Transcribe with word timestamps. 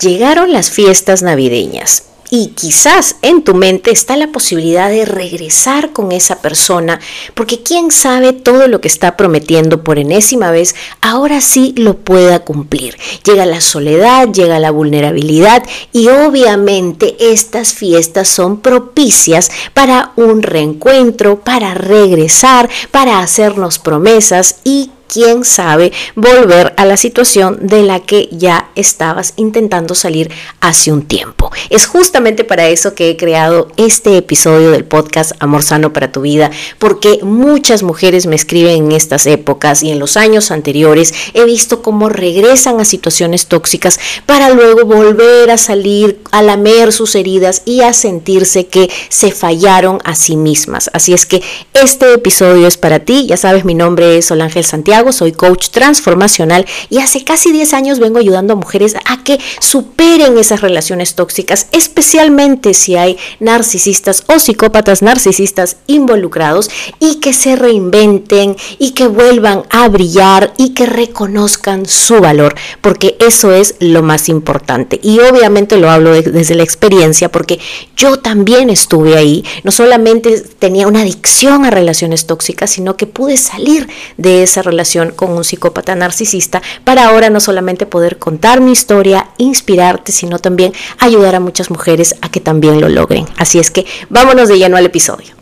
Llegaron 0.00 0.52
las 0.52 0.70
fiestas 0.70 1.22
navideñas 1.22 2.04
y 2.30 2.48
quizás 2.48 3.16
en 3.22 3.42
tu 3.42 3.54
mente 3.54 3.90
está 3.90 4.16
la 4.16 4.28
posibilidad 4.28 4.90
de 4.90 5.04
regresar 5.04 5.92
con 5.92 6.12
esa 6.12 6.42
persona, 6.42 7.00
porque 7.34 7.62
quién 7.62 7.90
sabe 7.90 8.32
todo 8.32 8.68
lo 8.68 8.80
que 8.80 8.88
está 8.88 9.16
prometiendo 9.16 9.84
por 9.84 9.98
enésima 9.98 10.50
vez, 10.50 10.74
ahora 11.00 11.40
sí 11.40 11.72
lo 11.76 11.96
pueda 11.96 12.40
cumplir. 12.40 12.96
Llega 13.24 13.46
la 13.46 13.60
soledad, 13.60 14.28
llega 14.28 14.58
la 14.58 14.70
vulnerabilidad 14.70 15.62
y 15.92 16.08
obviamente 16.08 17.16
estas 17.18 17.74
fiestas 17.74 18.28
son 18.28 18.60
propicias 18.60 19.50
para 19.72 20.12
un 20.16 20.42
reencuentro, 20.42 21.40
para 21.40 21.74
regresar, 21.74 22.68
para 22.90 23.20
hacernos 23.20 23.78
promesas 23.78 24.56
y 24.64 24.90
quién 25.06 25.44
sabe, 25.44 25.92
volver 26.14 26.74
a 26.76 26.84
la 26.84 26.96
situación 26.96 27.58
de 27.60 27.82
la 27.82 28.00
que 28.00 28.28
ya 28.32 28.70
estabas 28.74 29.34
intentando 29.36 29.94
salir 29.94 30.30
hace 30.60 30.92
un 30.92 31.02
tiempo. 31.02 31.50
Es 31.70 31.86
justamente 31.86 32.44
para 32.44 32.68
eso 32.68 32.94
que 32.94 33.10
he 33.10 33.16
creado 33.16 33.68
este 33.76 34.16
episodio 34.16 34.70
del 34.70 34.84
podcast 34.84 35.32
Amor 35.40 35.62
Sano 35.62 35.92
para 35.92 36.12
tu 36.12 36.22
vida, 36.22 36.50
porque 36.78 37.18
muchas 37.22 37.82
mujeres 37.82 38.26
me 38.26 38.36
escriben 38.36 38.86
en 38.86 38.92
estas 38.92 39.26
épocas 39.26 39.82
y 39.82 39.90
en 39.90 39.98
los 39.98 40.16
años 40.16 40.50
anteriores 40.50 41.12
he 41.34 41.44
visto 41.44 41.82
cómo 41.82 42.08
regresan 42.08 42.80
a 42.80 42.84
situaciones 42.84 43.46
tóxicas 43.46 43.98
para 44.26 44.50
luego 44.50 44.84
volver 44.84 45.50
a 45.50 45.58
salir, 45.58 46.20
a 46.30 46.42
lamer 46.42 46.92
sus 46.92 47.14
heridas 47.14 47.62
y 47.64 47.80
a 47.80 47.92
sentirse 47.92 48.66
que 48.66 48.90
se 49.08 49.32
fallaron 49.32 49.98
a 50.04 50.14
sí 50.14 50.36
mismas. 50.36 50.90
Así 50.92 51.12
es 51.12 51.26
que 51.26 51.42
este 51.74 52.14
episodio 52.14 52.66
es 52.66 52.76
para 52.76 53.00
ti, 53.00 53.26
ya 53.26 53.36
sabes, 53.36 53.64
mi 53.64 53.74
nombre 53.74 54.16
es 54.16 54.30
Ángel 54.42 54.64
Santiago 54.64 54.95
soy 55.12 55.32
coach 55.32 55.68
transformacional 55.68 56.66
y 56.90 56.98
hace 56.98 57.22
casi 57.24 57.52
10 57.52 57.74
años 57.74 57.98
vengo 57.98 58.18
ayudando 58.18 58.54
a 58.54 58.56
mujeres 58.56 58.94
a 59.04 59.22
que 59.22 59.38
superen 59.60 60.38
esas 60.38 60.60
relaciones 60.60 61.14
tóxicas, 61.14 61.66
especialmente 61.72 62.74
si 62.74 62.96
hay 62.96 63.18
narcisistas 63.40 64.24
o 64.28 64.38
psicópatas 64.38 65.02
narcisistas 65.02 65.76
involucrados 65.86 66.70
y 66.98 67.16
que 67.16 67.32
se 67.32 67.56
reinventen 67.56 68.56
y 68.78 68.92
que 68.92 69.06
vuelvan 69.06 69.64
a 69.70 69.88
brillar 69.88 70.54
y 70.56 70.70
que 70.70 70.86
reconozcan 70.86 71.86
su 71.86 72.20
valor, 72.20 72.54
porque 72.80 73.16
eso 73.20 73.52
es 73.52 73.74
lo 73.80 74.02
más 74.02 74.28
importante. 74.28 74.98
Y 75.02 75.18
obviamente 75.20 75.76
lo 75.76 75.90
hablo 75.90 76.12
desde 76.12 76.54
la 76.54 76.62
experiencia 76.62 77.30
porque 77.30 77.58
yo 77.96 78.18
también 78.18 78.70
estuve 78.70 79.16
ahí, 79.16 79.44
no 79.62 79.70
solamente 79.70 80.40
tenía 80.40 80.86
una 80.86 81.02
adicción 81.02 81.64
a 81.64 81.70
relaciones 81.70 82.26
tóxicas, 82.26 82.70
sino 82.70 82.96
que 82.96 83.06
pude 83.06 83.36
salir 83.36 83.88
de 84.16 84.42
esa 84.42 84.62
relación 84.62 84.85
con 85.14 85.32
un 85.32 85.44
psicópata 85.44 85.94
narcisista 85.94 86.62
para 86.84 87.08
ahora 87.08 87.28
no 87.30 87.40
solamente 87.40 87.86
poder 87.86 88.18
contar 88.18 88.60
mi 88.60 88.72
historia, 88.72 89.30
inspirarte, 89.38 90.12
sino 90.12 90.38
también 90.38 90.72
ayudar 90.98 91.34
a 91.34 91.40
muchas 91.40 91.70
mujeres 91.70 92.14
a 92.22 92.30
que 92.30 92.40
también 92.40 92.80
lo 92.80 92.88
logren. 92.88 93.26
Así 93.36 93.58
es 93.58 93.70
que 93.70 93.86
vámonos 94.08 94.48
de 94.48 94.58
lleno 94.58 94.76
al 94.76 94.86
episodio. 94.86 95.34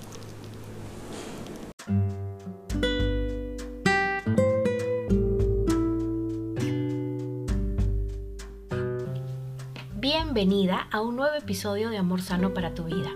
Bienvenida 9.97 10.89
a 10.91 11.01
un 11.01 11.17
nuevo 11.17 11.35
episodio 11.37 11.91
de 11.91 11.99
Amor 11.99 12.23
Sano 12.23 12.55
para 12.55 12.75
tu 12.75 12.85
vida. 12.85 13.11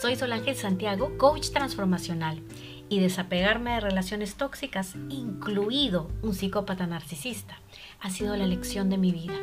Soy 0.00 0.16
Solange 0.16 0.54
Santiago, 0.54 1.12
coach 1.18 1.50
transformacional 1.50 2.40
y 2.88 3.00
desapegarme 3.00 3.72
de 3.72 3.80
relaciones 3.80 4.34
tóxicas, 4.36 4.94
incluido 5.08 6.10
un 6.22 6.34
psicópata 6.34 6.86
narcisista, 6.86 7.58
ha 8.00 8.10
sido 8.10 8.36
la 8.36 8.46
lección 8.46 8.90
de 8.90 8.98
mi 8.98 9.12
vida. 9.12 9.34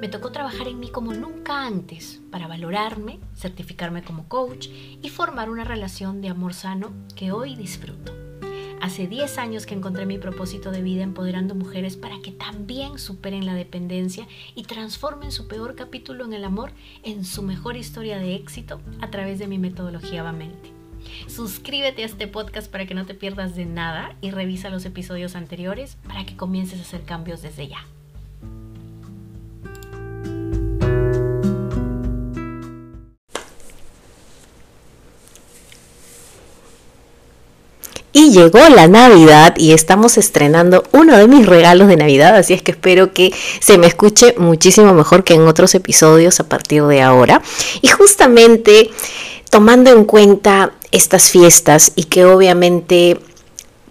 Me 0.00 0.08
tocó 0.08 0.32
trabajar 0.32 0.68
en 0.68 0.80
mí 0.80 0.90
como 0.90 1.12
nunca 1.12 1.66
antes 1.66 2.20
para 2.30 2.46
valorarme, 2.46 3.20
certificarme 3.34 4.02
como 4.02 4.28
coach 4.28 4.68
y 5.02 5.08
formar 5.10 5.50
una 5.50 5.64
relación 5.64 6.20
de 6.20 6.30
amor 6.30 6.54
sano 6.54 6.92
que 7.14 7.32
hoy 7.32 7.54
disfruto. 7.54 8.14
Hace 8.80 9.08
10 9.08 9.38
años 9.38 9.66
que 9.66 9.74
encontré 9.74 10.06
mi 10.06 10.18
propósito 10.18 10.70
de 10.70 10.82
vida 10.82 11.02
empoderando 11.02 11.54
mujeres 11.54 11.96
para 11.96 12.20
que 12.22 12.30
también 12.30 12.98
superen 12.98 13.44
la 13.44 13.54
dependencia 13.54 14.28
y 14.54 14.62
transformen 14.62 15.32
su 15.32 15.48
peor 15.48 15.74
capítulo 15.74 16.24
en 16.24 16.32
el 16.32 16.44
amor 16.44 16.70
en 17.02 17.24
su 17.24 17.42
mejor 17.42 17.76
historia 17.76 18.18
de 18.18 18.36
éxito 18.36 18.80
a 19.00 19.10
través 19.10 19.38
de 19.40 19.48
mi 19.48 19.58
metodología 19.58 20.22
Vamente. 20.22 20.77
Suscríbete 21.26 22.02
a 22.02 22.06
este 22.06 22.26
podcast 22.26 22.70
para 22.70 22.86
que 22.86 22.94
no 22.94 23.06
te 23.06 23.14
pierdas 23.14 23.54
de 23.54 23.66
nada 23.66 24.14
y 24.20 24.30
revisa 24.30 24.70
los 24.70 24.84
episodios 24.84 25.36
anteriores 25.36 25.96
para 26.06 26.24
que 26.24 26.36
comiences 26.36 26.78
a 26.78 26.82
hacer 26.82 27.02
cambios 27.02 27.42
desde 27.42 27.68
ya. 27.68 27.86
Y 38.18 38.32
llegó 38.32 38.58
la 38.68 38.88
Navidad 38.88 39.54
y 39.56 39.72
estamos 39.72 40.18
estrenando 40.18 40.82
uno 40.92 41.16
de 41.16 41.28
mis 41.28 41.46
regalos 41.46 41.86
de 41.86 41.96
Navidad, 41.96 42.34
así 42.36 42.52
es 42.52 42.62
que 42.62 42.72
espero 42.72 43.12
que 43.12 43.32
se 43.60 43.78
me 43.78 43.86
escuche 43.86 44.34
muchísimo 44.38 44.92
mejor 44.92 45.22
que 45.22 45.34
en 45.34 45.46
otros 45.46 45.74
episodios 45.76 46.40
a 46.40 46.48
partir 46.48 46.82
de 46.84 47.00
ahora. 47.00 47.42
Y 47.80 47.86
justamente 47.86 48.90
tomando 49.50 49.90
en 49.90 50.04
cuenta 50.04 50.72
estas 50.92 51.30
fiestas 51.30 51.92
y 51.96 52.04
que 52.04 52.24
obviamente 52.24 53.18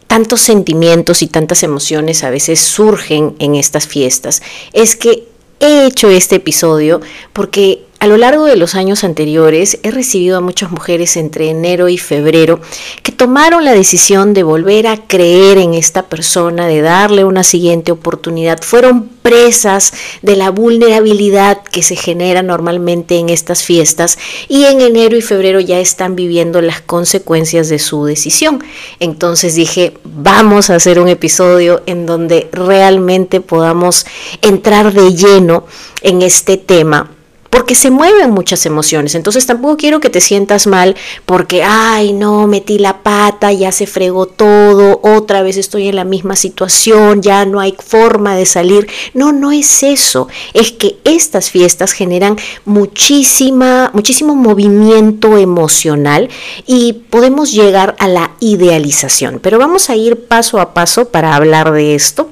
tantos 0.07 0.41
sentimientos 0.41 1.21
y 1.21 1.27
tantas 1.27 1.63
emociones 1.63 2.23
a 2.23 2.29
veces 2.29 2.59
surgen 2.59 3.35
en 3.39 3.55
estas 3.55 3.87
fiestas, 3.87 4.41
es 4.73 4.95
que 4.95 5.27
he 5.59 5.85
hecho 5.85 6.09
este 6.09 6.37
episodio 6.37 7.01
porque 7.33 7.86
a 7.99 8.05
lo 8.05 8.17
largo 8.17 8.45
de 8.45 8.57
los 8.57 8.75
años 8.75 9.03
anteriores 9.03 9.79
he 9.81 9.89
recibido 9.89 10.37
a 10.37 10.41
muchas 10.41 10.69
mujeres 10.69 11.17
entre 11.17 11.49
enero 11.49 11.89
y 11.89 11.97
febrero 11.97 12.59
que 13.01 13.11
tomaron 13.11 13.65
la 13.65 13.73
decisión 13.73 14.35
de 14.35 14.43
volver 14.43 14.85
a 14.85 15.07
creer 15.07 15.57
en 15.57 15.73
esta 15.73 16.03
persona, 16.03 16.67
de 16.67 16.81
darle 16.81 17.23
una 17.23 17.43
siguiente 17.43 17.91
oportunidad. 17.91 18.61
Fueron 18.61 19.09
presas 19.23 19.93
de 20.21 20.35
la 20.35 20.51
vulnerabilidad 20.51 21.63
que 21.63 21.81
se 21.81 21.95
genera 21.95 22.43
normalmente 22.43 23.17
en 23.17 23.29
estas 23.29 23.63
fiestas 23.63 24.19
y 24.47 24.65
en 24.65 24.81
enero 24.81 25.17
y 25.17 25.21
febrero 25.21 25.59
ya 25.59 25.79
están 25.79 26.15
viviendo 26.15 26.61
las 26.61 26.81
consecuencias 26.81 27.67
de 27.67 27.79
su 27.79 28.05
decisión. 28.05 28.63
Entonces 28.99 29.55
dije, 29.55 29.97
vamos 30.03 30.69
a 30.69 30.75
hacer 30.75 30.99
un 30.99 31.07
episodio 31.07 31.81
en 31.87 32.05
donde 32.05 32.47
realmente 32.51 33.41
podamos 33.41 34.05
entrar 34.43 34.93
de 34.93 35.15
lleno 35.15 35.65
en 36.03 36.21
este 36.21 36.57
tema 36.57 37.16
porque 37.49 37.75
se 37.75 37.91
mueven 37.91 38.31
muchas 38.31 38.65
emociones. 38.65 39.15
Entonces 39.15 39.45
tampoco 39.45 39.77
quiero 39.77 39.99
que 39.99 40.09
te 40.09 40.21
sientas 40.21 40.67
mal 40.67 40.95
porque, 41.25 41.63
ay, 41.63 42.13
no, 42.13 42.47
metí 42.47 42.79
la 42.79 43.03
pata, 43.03 43.51
ya 43.51 43.71
se 43.71 43.87
fregó 43.87 44.25
todo, 44.25 44.99
otra 45.03 45.41
vez 45.41 45.57
estoy 45.57 45.87
en 45.87 45.95
la 45.95 46.03
misma 46.03 46.35
situación, 46.35 47.21
ya 47.21 47.45
no 47.45 47.59
hay 47.59 47.75
forma 47.77 48.35
de 48.35 48.45
salir. 48.45 48.87
No, 49.13 49.31
no 49.31 49.51
es 49.51 49.83
eso. 49.83 50.27
Es 50.53 50.71
que 50.71 50.97
estas 51.03 51.49
fiestas 51.49 51.91
generan 51.91 52.37
muchísima, 52.65 53.91
muchísimo 53.93 54.35
movimiento 54.35 55.37
emocional 55.37 56.29
y 56.65 56.93
podemos 57.09 57.51
llegar 57.51 57.95
a 57.99 58.07
la 58.07 58.31
idealización. 58.39 59.39
Pero 59.41 59.57
vamos 59.57 59.89
a 59.89 59.95
ir 59.95 60.27
paso 60.27 60.59
a 60.59 60.73
paso 60.73 61.09
para 61.09 61.35
hablar 61.35 61.71
de 61.71 61.95
esto. 61.95 62.29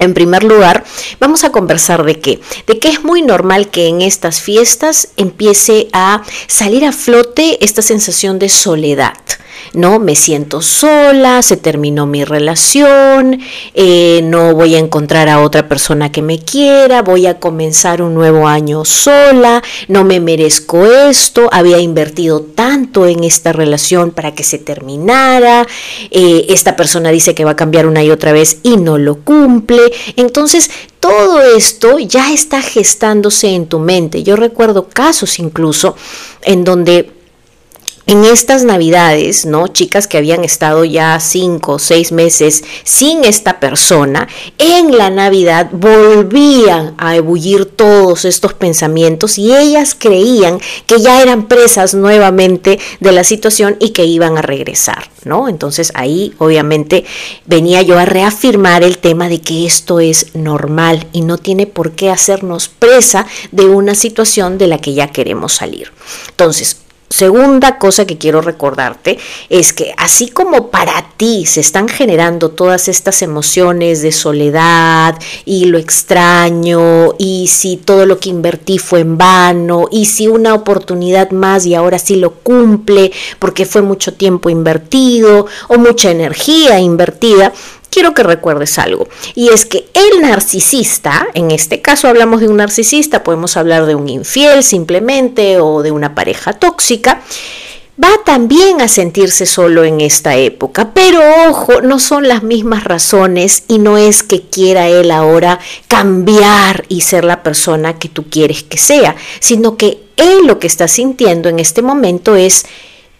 En 0.00 0.14
primer 0.14 0.42
lugar, 0.42 0.84
vamos 1.20 1.44
a 1.44 1.52
conversar 1.52 2.04
de 2.04 2.18
qué. 2.18 2.40
De 2.66 2.78
que 2.78 2.88
es 2.88 3.04
muy 3.04 3.22
normal 3.22 3.68
que 3.68 3.86
en 3.86 4.00
estas 4.00 4.40
fiestas 4.40 5.08
empiece 5.16 5.88
a 5.92 6.22
salir 6.48 6.84
a 6.86 6.92
flote 6.92 7.62
esta 7.64 7.82
sensación 7.82 8.38
de 8.38 8.48
soledad. 8.48 9.14
¿No? 9.72 9.98
Me 9.98 10.16
siento 10.16 10.62
sola, 10.62 11.42
se 11.42 11.56
terminó 11.56 12.06
mi 12.06 12.24
relación, 12.24 13.40
eh, 13.74 14.20
no 14.24 14.54
voy 14.54 14.74
a 14.74 14.78
encontrar 14.78 15.28
a 15.28 15.40
otra 15.40 15.68
persona 15.68 16.10
que 16.12 16.22
me 16.22 16.38
quiera, 16.38 17.02
voy 17.02 17.26
a 17.26 17.38
comenzar 17.38 18.02
un 18.02 18.14
nuevo 18.14 18.46
año 18.46 18.84
sola, 18.84 19.62
no 19.88 20.04
me 20.04 20.20
merezco 20.20 20.86
esto, 20.86 21.48
había 21.52 21.78
invertido 21.78 22.42
tanto 22.42 23.06
en 23.06 23.24
esta 23.24 23.52
relación 23.52 24.10
para 24.10 24.34
que 24.34 24.42
se 24.42 24.58
terminara, 24.58 25.66
eh, 26.10 26.46
esta 26.48 26.76
persona 26.76 27.10
dice 27.10 27.34
que 27.34 27.44
va 27.44 27.52
a 27.52 27.56
cambiar 27.56 27.86
una 27.86 28.02
y 28.02 28.10
otra 28.10 28.32
vez 28.32 28.58
y 28.62 28.76
no 28.76 28.98
lo 28.98 29.16
cumple. 29.20 29.80
Entonces, 30.16 30.70
todo 31.00 31.40
esto 31.40 31.98
ya 31.98 32.32
está 32.32 32.60
gestándose 32.60 33.48
en 33.48 33.66
tu 33.66 33.78
mente. 33.78 34.22
Yo 34.22 34.36
recuerdo 34.36 34.88
casos 34.88 35.38
incluso 35.38 35.96
en 36.42 36.64
donde 36.64 37.19
en 38.10 38.24
estas 38.24 38.64
navidades, 38.64 39.46
¿no? 39.46 39.68
Chicas 39.68 40.08
que 40.08 40.18
habían 40.18 40.42
estado 40.42 40.84
ya 40.84 41.20
cinco 41.20 41.74
o 41.74 41.78
seis 41.78 42.10
meses 42.10 42.64
sin 42.82 43.22
esta 43.22 43.60
persona, 43.60 44.26
en 44.58 44.98
la 44.98 45.10
Navidad 45.10 45.70
volvían 45.70 46.96
a 46.98 47.14
ebullir 47.14 47.66
todos 47.66 48.24
estos 48.24 48.52
pensamientos 48.52 49.38
y 49.38 49.54
ellas 49.54 49.94
creían 49.96 50.58
que 50.86 50.98
ya 50.98 51.22
eran 51.22 51.46
presas 51.46 51.94
nuevamente 51.94 52.80
de 52.98 53.12
la 53.12 53.22
situación 53.22 53.76
y 53.78 53.90
que 53.90 54.06
iban 54.06 54.36
a 54.36 54.42
regresar, 54.42 55.08
¿no? 55.24 55.48
Entonces 55.48 55.92
ahí 55.94 56.34
obviamente 56.38 57.04
venía 57.46 57.80
yo 57.82 57.96
a 57.96 58.06
reafirmar 58.06 58.82
el 58.82 58.98
tema 58.98 59.28
de 59.28 59.40
que 59.40 59.66
esto 59.66 60.00
es 60.00 60.34
normal 60.34 61.06
y 61.12 61.20
no 61.20 61.38
tiene 61.38 61.68
por 61.68 61.92
qué 61.92 62.10
hacernos 62.10 62.68
presa 62.68 63.28
de 63.52 63.66
una 63.66 63.94
situación 63.94 64.58
de 64.58 64.66
la 64.66 64.78
que 64.78 64.94
ya 64.94 65.12
queremos 65.12 65.52
salir. 65.52 65.92
Entonces, 66.30 66.76
Segunda 67.12 67.76
cosa 67.76 68.06
que 68.06 68.18
quiero 68.18 68.40
recordarte 68.40 69.18
es 69.48 69.72
que 69.72 69.92
así 69.96 70.28
como 70.28 70.70
para 70.70 71.10
ti 71.16 71.44
se 71.44 71.58
están 71.58 71.88
generando 71.88 72.50
todas 72.50 72.86
estas 72.86 73.20
emociones 73.22 74.00
de 74.00 74.12
soledad 74.12 75.18
y 75.44 75.64
lo 75.64 75.78
extraño 75.78 77.14
y 77.18 77.48
si 77.48 77.78
todo 77.78 78.06
lo 78.06 78.20
que 78.20 78.28
invertí 78.28 78.78
fue 78.78 79.00
en 79.00 79.18
vano 79.18 79.88
y 79.90 80.06
si 80.06 80.28
una 80.28 80.54
oportunidad 80.54 81.32
más 81.32 81.66
y 81.66 81.74
ahora 81.74 81.98
sí 81.98 82.14
lo 82.14 82.34
cumple 82.34 83.10
porque 83.40 83.66
fue 83.66 83.82
mucho 83.82 84.14
tiempo 84.14 84.48
invertido 84.48 85.46
o 85.66 85.78
mucha 85.78 86.12
energía 86.12 86.78
invertida, 86.78 87.52
quiero 87.90 88.14
que 88.14 88.22
recuerdes 88.22 88.78
algo. 88.78 89.08
Y 89.34 89.48
es 89.48 89.66
que 89.66 89.88
el 89.94 90.22
narcisista, 90.22 91.26
en 91.34 91.50
este 91.50 91.80
caso 91.80 92.08
hablamos 92.08 92.40
de 92.40 92.48
un 92.48 92.56
narcisista, 92.56 93.22
podemos 93.22 93.56
hablar 93.56 93.86
de 93.86 93.94
un 93.94 94.08
infiel 94.08 94.62
simplemente 94.62 95.60
o 95.60 95.82
de 95.82 95.90
una 95.90 96.14
pareja 96.14 96.52
tóxica, 96.52 97.20
va 98.02 98.10
también 98.24 98.80
a 98.80 98.88
sentirse 98.88 99.46
solo 99.46 99.84
en 99.84 100.00
esta 100.00 100.36
época. 100.36 100.92
Pero 100.94 101.20
ojo, 101.48 101.82
no 101.82 101.98
son 101.98 102.28
las 102.28 102.42
mismas 102.42 102.84
razones 102.84 103.64
y 103.68 103.78
no 103.78 103.98
es 103.98 104.22
que 104.22 104.42
quiera 104.42 104.88
él 104.88 105.10
ahora 105.10 105.58
cambiar 105.88 106.84
y 106.88 107.02
ser 107.02 107.24
la 107.24 107.42
persona 107.42 107.98
que 107.98 108.08
tú 108.08 108.24
quieres 108.30 108.62
que 108.62 108.78
sea, 108.78 109.16
sino 109.40 109.76
que 109.76 109.98
él 110.16 110.46
lo 110.46 110.58
que 110.58 110.66
está 110.66 110.88
sintiendo 110.88 111.48
en 111.48 111.58
este 111.58 111.82
momento 111.82 112.36
es 112.36 112.64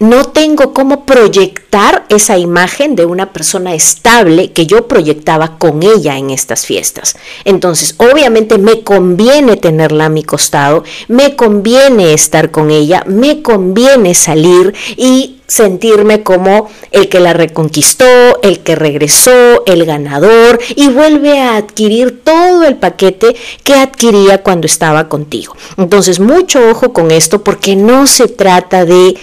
no 0.00 0.25
tengo 0.25 0.73
cómo 0.73 1.05
proyectar 1.05 2.06
esa 2.08 2.38
imagen 2.38 2.97
de 2.97 3.05
una 3.05 3.32
persona 3.35 3.75
estable 3.75 4.50
que 4.50 4.67
yo 4.67 4.88
proyectaba 4.88 5.58
con 5.58 5.82
ella 5.82 6.17
en 6.17 6.31
estas 6.31 6.64
fiestas. 6.64 7.17
Entonces, 7.44 7.94
obviamente 7.99 8.56
me 8.56 8.82
conviene 8.82 9.56
tenerla 9.56 10.06
a 10.06 10.08
mi 10.08 10.25
costado, 10.25 10.85
me 11.08 11.37
conviene 11.37 12.14
estar 12.14 12.50
con 12.50 12.70
ella, 12.70 13.05
me 13.06 13.43
conviene 13.43 14.14
salir 14.14 14.75
y 14.97 15.37
sentirme 15.47 16.23
como 16.23 16.70
el 16.93 17.11
que 17.11 17.20
la 17.20 17.35
reconquistó, 17.35 18.06
el 18.43 18.61
que 18.61 18.76
regresó, 18.76 19.67
el 19.67 19.85
ganador 19.85 20.61
y 20.76 20.88
vuelve 20.88 21.41
a 21.41 21.56
adquirir 21.56 22.23
todo 22.25 22.64
el 22.64 22.76
paquete 22.76 23.37
que 23.64 23.75
adquiría 23.75 24.43
cuando 24.43 24.67
estaba 24.67 25.11
contigo. 25.11 25.55
Entonces, 25.76 26.20
mucho 26.20 26.70
ojo 26.70 26.94
con 26.94 27.11
esto 27.11 27.44
porque 27.44 27.76
no 27.76 28.06
se 28.06 28.29
trata 28.29 28.87
de 28.87 29.19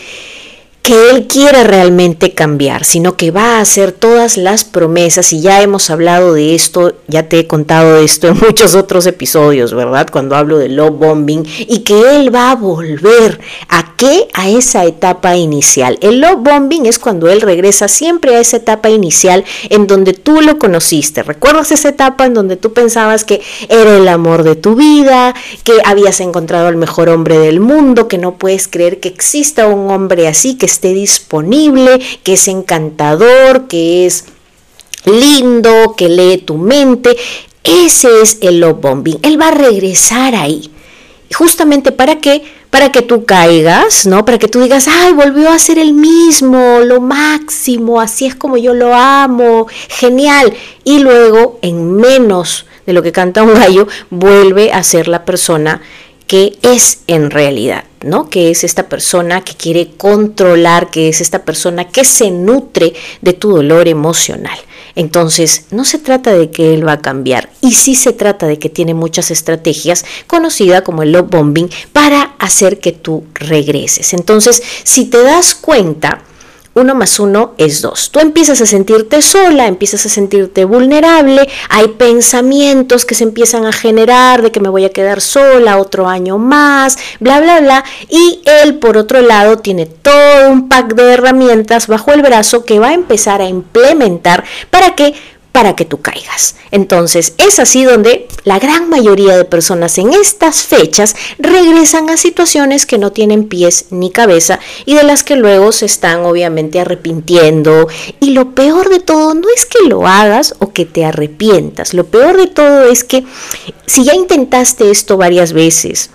que 0.87 1.09
Él 1.09 1.27
quiere 1.27 1.65
realmente 1.65 2.33
cambiar, 2.33 2.85
sino 2.85 3.17
que 3.17 3.29
va 3.29 3.57
a 3.57 3.59
hacer 3.59 3.91
todas 3.91 4.37
las 4.37 4.63
promesas, 4.63 5.33
y 5.33 5.41
ya 5.41 5.61
hemos 5.61 5.89
hablado 5.89 6.33
de 6.33 6.55
esto, 6.55 6.95
ya 7.09 7.23
te 7.27 7.39
he 7.39 7.45
contado 7.45 7.95
de 7.95 8.05
esto 8.05 8.29
en 8.29 8.39
muchos 8.47 8.73
otros 8.73 9.05
episodios, 9.05 9.73
¿verdad? 9.73 10.07
Cuando 10.09 10.37
hablo 10.37 10.57
de 10.57 10.69
love 10.69 10.97
bombing, 10.97 11.45
y 11.59 11.79
que 11.79 12.15
Él 12.15 12.33
va 12.33 12.51
a 12.51 12.55
volver 12.55 13.37
a 13.67 13.95
qué? 13.97 14.29
A 14.33 14.49
esa 14.49 14.85
etapa 14.85 15.35
inicial. 15.35 15.97
El 15.99 16.21
love 16.21 16.39
bombing 16.39 16.85
es 16.85 16.99
cuando 16.99 17.27
Él 17.29 17.41
regresa 17.41 17.89
siempre 17.89 18.37
a 18.37 18.39
esa 18.39 18.55
etapa 18.55 18.89
inicial 18.89 19.43
en 19.69 19.87
donde 19.87 20.13
tú 20.13 20.41
lo 20.41 20.57
conociste. 20.57 21.21
¿Recuerdas 21.21 21.73
esa 21.73 21.89
etapa 21.89 22.25
en 22.25 22.33
donde 22.33 22.55
tú 22.55 22.71
pensabas 22.71 23.25
que 23.25 23.41
era 23.67 23.97
el 23.97 24.07
amor 24.07 24.43
de 24.43 24.55
tu 24.55 24.75
vida, 24.75 25.35
que 25.65 25.73
habías 25.83 26.21
encontrado 26.21 26.67
al 26.67 26.77
mejor 26.77 27.09
hombre 27.09 27.39
del 27.39 27.59
mundo, 27.59 28.07
que 28.07 28.17
no 28.17 28.37
puedes 28.37 28.69
creer 28.69 29.01
que 29.01 29.09
exista 29.09 29.67
un 29.67 29.91
hombre 29.91 30.29
así, 30.29 30.55
que 30.55 30.76
esté 30.77 30.93
disponible, 30.93 31.99
que 32.23 32.33
es 32.33 32.47
encantador, 32.47 33.67
que 33.67 34.05
es 34.05 34.25
lindo, 35.05 35.95
que 35.97 36.07
lee 36.07 36.37
tu 36.37 36.57
mente. 36.57 37.17
Ese 37.63 38.21
es 38.21 38.37
el 38.41 38.59
love 38.59 38.79
bombing. 38.79 39.19
Él 39.23 39.41
va 39.41 39.47
a 39.47 39.51
regresar 39.51 40.35
ahí. 40.35 40.71
Justamente 41.33 41.91
para 41.91 42.19
qué? 42.19 42.43
Para 42.69 42.91
que 42.91 43.01
tú 43.01 43.25
caigas, 43.25 44.05
¿no? 44.05 44.23
Para 44.23 44.37
que 44.37 44.47
tú 44.47 44.61
digas, 44.61 44.87
ay, 44.87 45.13
volvió 45.13 45.49
a 45.49 45.59
ser 45.59 45.79
el 45.79 45.93
mismo, 45.93 46.79
lo 46.85 47.01
máximo, 47.01 47.99
así 47.99 48.27
es 48.27 48.35
como 48.35 48.55
yo 48.57 48.73
lo 48.73 48.93
amo, 48.93 49.67
genial. 49.89 50.53
Y 50.83 50.99
luego, 50.99 51.59
en 51.61 51.93
menos 51.93 52.65
de 52.85 52.93
lo 52.93 53.01
que 53.01 53.11
canta 53.11 53.43
un 53.43 53.55
gallo, 53.55 53.87
vuelve 54.09 54.71
a 54.71 54.83
ser 54.83 55.07
la 55.07 55.25
persona 55.25 55.81
que 56.27 56.57
es 56.61 56.99
en 57.07 57.31
realidad, 57.31 57.85
¿no? 58.03 58.29
Que 58.29 58.51
es 58.51 58.63
esta 58.63 58.89
persona 58.89 59.41
que 59.43 59.53
quiere 59.53 59.91
controlar, 59.97 60.89
que 60.91 61.09
es 61.09 61.21
esta 61.21 61.43
persona 61.43 61.87
que 61.89 62.03
se 62.05 62.31
nutre 62.31 62.93
de 63.21 63.33
tu 63.33 63.51
dolor 63.51 63.87
emocional. 63.87 64.57
Entonces, 64.95 65.65
no 65.69 65.85
se 65.85 65.99
trata 65.99 66.33
de 66.33 66.49
que 66.49 66.73
él 66.73 66.87
va 66.87 66.93
a 66.93 67.01
cambiar, 67.01 67.51
y 67.61 67.73
sí 67.73 67.93
se 67.93 68.13
trata 68.13 68.47
de 68.47 68.57
que 68.57 68.69
tiene 68.69 68.95
muchas 68.95 69.29
estrategias, 69.29 70.05
conocida 70.25 70.83
como 70.83 71.03
el 71.03 71.11
love 71.11 71.29
bombing, 71.29 71.69
para 71.93 72.35
hacer 72.39 72.79
que 72.79 72.93
tú 72.93 73.23
regreses. 73.35 74.13
Entonces, 74.13 74.63
si 74.83 75.05
te 75.05 75.21
das 75.21 75.53
cuenta, 75.53 76.23
uno 76.79 76.95
más 76.95 77.19
uno 77.19 77.53
es 77.57 77.81
dos. 77.81 78.11
Tú 78.11 78.19
empiezas 78.19 78.61
a 78.61 78.65
sentirte 78.65 79.21
sola, 79.21 79.67
empiezas 79.67 80.05
a 80.05 80.09
sentirte 80.09 80.65
vulnerable, 80.65 81.47
hay 81.69 81.87
pensamientos 81.89 83.05
que 83.05 83.15
se 83.15 83.23
empiezan 83.23 83.65
a 83.65 83.71
generar 83.71 84.41
de 84.41 84.51
que 84.51 84.59
me 84.59 84.69
voy 84.69 84.85
a 84.85 84.91
quedar 84.91 85.21
sola 85.21 85.77
otro 85.77 86.07
año 86.07 86.37
más, 86.37 86.97
bla, 87.19 87.39
bla, 87.41 87.59
bla. 87.59 87.83
Y 88.09 88.41
él, 88.45 88.75
por 88.79 88.97
otro 88.97 89.21
lado, 89.21 89.57
tiene 89.57 89.85
todo 89.85 90.49
un 90.49 90.69
pack 90.69 90.93
de 90.95 91.13
herramientas 91.13 91.87
bajo 91.87 92.11
el 92.11 92.21
brazo 92.21 92.65
que 92.65 92.79
va 92.79 92.89
a 92.89 92.93
empezar 92.93 93.41
a 93.41 93.47
implementar 93.47 94.43
para 94.69 94.95
que 94.95 95.13
para 95.57 95.75
que 95.75 95.85
tú 95.85 96.01
caigas. 96.01 96.55
Entonces 96.69 97.33
es 97.39 97.57
así 97.57 97.83
donde 97.83 98.27
la 98.43 98.59
gran 98.59 98.91
mayoría 98.91 99.35
de 99.35 99.43
personas 99.43 99.97
en 99.97 100.13
estas 100.13 100.61
fechas 100.61 101.15
regresan 101.39 102.11
a 102.11 102.17
situaciones 102.17 102.85
que 102.85 102.99
no 102.99 103.11
tienen 103.11 103.45
pies 103.45 103.85
ni 103.89 104.11
cabeza 104.11 104.59
y 104.85 104.93
de 104.93 105.01
las 105.01 105.23
que 105.23 105.35
luego 105.35 105.71
se 105.71 105.87
están 105.87 106.25
obviamente 106.25 106.79
arrepintiendo. 106.79 107.87
Y 108.19 108.35
lo 108.35 108.53
peor 108.53 108.89
de 108.89 108.99
todo 108.99 109.33
no 109.33 109.47
es 109.49 109.65
que 109.65 109.89
lo 109.89 110.05
hagas 110.05 110.53
o 110.59 110.73
que 110.73 110.85
te 110.85 111.05
arrepientas, 111.05 111.95
lo 111.95 112.05
peor 112.05 112.37
de 112.37 112.45
todo 112.45 112.83
es 112.83 113.03
que 113.03 113.23
si 113.87 114.03
ya 114.03 114.13
intentaste 114.13 114.91
esto 114.91 115.17
varias 115.17 115.53
veces, 115.53 116.11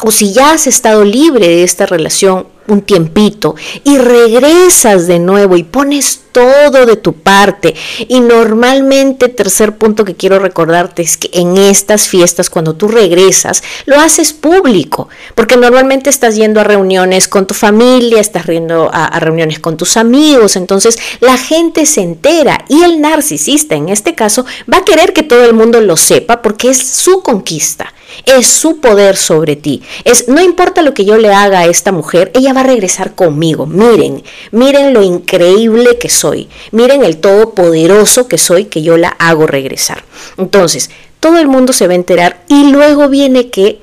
o 0.00 0.10
si 0.10 0.32
ya 0.32 0.52
has 0.52 0.66
estado 0.66 1.04
libre 1.04 1.46
de 1.48 1.62
esta 1.62 1.86
relación 1.86 2.46
un 2.68 2.82
tiempito 2.82 3.54
y 3.84 3.98
regresas 3.98 5.06
de 5.06 5.18
nuevo 5.18 5.56
y 5.56 5.62
pones 5.62 6.20
todo 6.32 6.84
de 6.84 6.96
tu 6.96 7.14
parte. 7.14 7.74
Y 8.08 8.20
normalmente, 8.20 9.28
tercer 9.28 9.76
punto 9.76 10.04
que 10.04 10.14
quiero 10.14 10.38
recordarte 10.38 11.02
es 11.02 11.16
que 11.16 11.30
en 11.32 11.56
estas 11.56 12.08
fiestas, 12.08 12.50
cuando 12.50 12.74
tú 12.74 12.88
regresas, 12.88 13.62
lo 13.86 13.98
haces 13.98 14.32
público, 14.32 15.08
porque 15.34 15.56
normalmente 15.56 16.10
estás 16.10 16.36
yendo 16.36 16.60
a 16.60 16.64
reuniones 16.64 17.28
con 17.28 17.46
tu 17.46 17.54
familia, 17.54 18.20
estás 18.20 18.46
yendo 18.46 18.90
a, 18.92 19.06
a 19.06 19.20
reuniones 19.20 19.60
con 19.60 19.76
tus 19.76 19.96
amigos, 19.96 20.56
entonces 20.56 20.98
la 21.20 21.38
gente 21.38 21.86
se 21.86 22.02
entera 22.02 22.64
y 22.68 22.82
el 22.82 23.00
narcisista 23.00 23.74
en 23.74 23.88
este 23.88 24.14
caso 24.14 24.44
va 24.70 24.78
a 24.78 24.84
querer 24.84 25.12
que 25.12 25.22
todo 25.22 25.44
el 25.44 25.54
mundo 25.54 25.80
lo 25.80 25.96
sepa 25.96 26.42
porque 26.42 26.70
es 26.70 26.78
su 26.78 27.22
conquista 27.22 27.92
es 28.24 28.46
su 28.46 28.80
poder 28.80 29.16
sobre 29.16 29.56
ti. 29.56 29.82
Es 30.04 30.28
no 30.28 30.42
importa 30.42 30.82
lo 30.82 30.94
que 30.94 31.04
yo 31.04 31.16
le 31.18 31.32
haga 31.32 31.60
a 31.60 31.66
esta 31.66 31.92
mujer, 31.92 32.30
ella 32.34 32.52
va 32.52 32.60
a 32.60 32.64
regresar 32.64 33.14
conmigo. 33.14 33.66
Miren, 33.66 34.22
miren 34.50 34.94
lo 34.94 35.02
increíble 35.02 35.98
que 35.98 36.08
soy. 36.08 36.48
Miren 36.72 37.04
el 37.04 37.18
todopoderoso 37.18 38.28
que 38.28 38.38
soy 38.38 38.66
que 38.66 38.82
yo 38.82 38.96
la 38.96 39.08
hago 39.08 39.46
regresar. 39.46 40.04
Entonces, 40.38 40.90
todo 41.20 41.38
el 41.38 41.48
mundo 41.48 41.72
se 41.72 41.86
va 41.86 41.92
a 41.92 41.96
enterar 41.96 42.44
y 42.48 42.70
luego 42.70 43.08
viene 43.08 43.50
que 43.50 43.80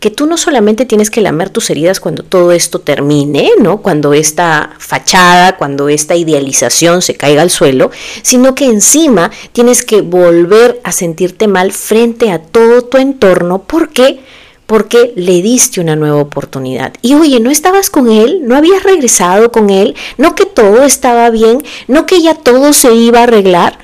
que 0.00 0.10
tú 0.10 0.26
no 0.26 0.36
solamente 0.36 0.84
tienes 0.84 1.10
que 1.10 1.20
lamer 1.20 1.50
tus 1.50 1.70
heridas 1.70 2.00
cuando 2.00 2.22
todo 2.22 2.52
esto 2.52 2.80
termine, 2.80 3.50
¿no? 3.58 3.78
Cuando 3.78 4.12
esta 4.12 4.70
fachada, 4.78 5.56
cuando 5.56 5.88
esta 5.88 6.14
idealización 6.14 7.00
se 7.00 7.14
caiga 7.14 7.42
al 7.42 7.50
suelo, 7.50 7.90
sino 8.22 8.54
que 8.54 8.66
encima 8.66 9.30
tienes 9.52 9.82
que 9.82 10.02
volver 10.02 10.80
a 10.84 10.92
sentirte 10.92 11.48
mal 11.48 11.72
frente 11.72 12.30
a 12.30 12.40
todo 12.40 12.82
tu 12.82 12.98
entorno. 12.98 13.62
¿Por 13.62 13.88
qué? 13.88 14.20
Porque 14.66 15.12
le 15.16 15.40
diste 15.40 15.80
una 15.80 15.96
nueva 15.96 16.20
oportunidad. 16.20 16.92
Y 17.00 17.14
oye, 17.14 17.40
¿no 17.40 17.50
estabas 17.50 17.88
con 17.88 18.10
él? 18.10 18.40
¿No 18.42 18.56
habías 18.56 18.82
regresado 18.82 19.50
con 19.50 19.70
él? 19.70 19.94
¿No 20.18 20.34
que 20.34 20.44
todo 20.44 20.82
estaba 20.84 21.30
bien? 21.30 21.62
¿No 21.88 22.04
que 22.04 22.20
ya 22.20 22.34
todo 22.34 22.72
se 22.72 22.92
iba 22.94 23.20
a 23.20 23.22
arreglar? 23.24 23.78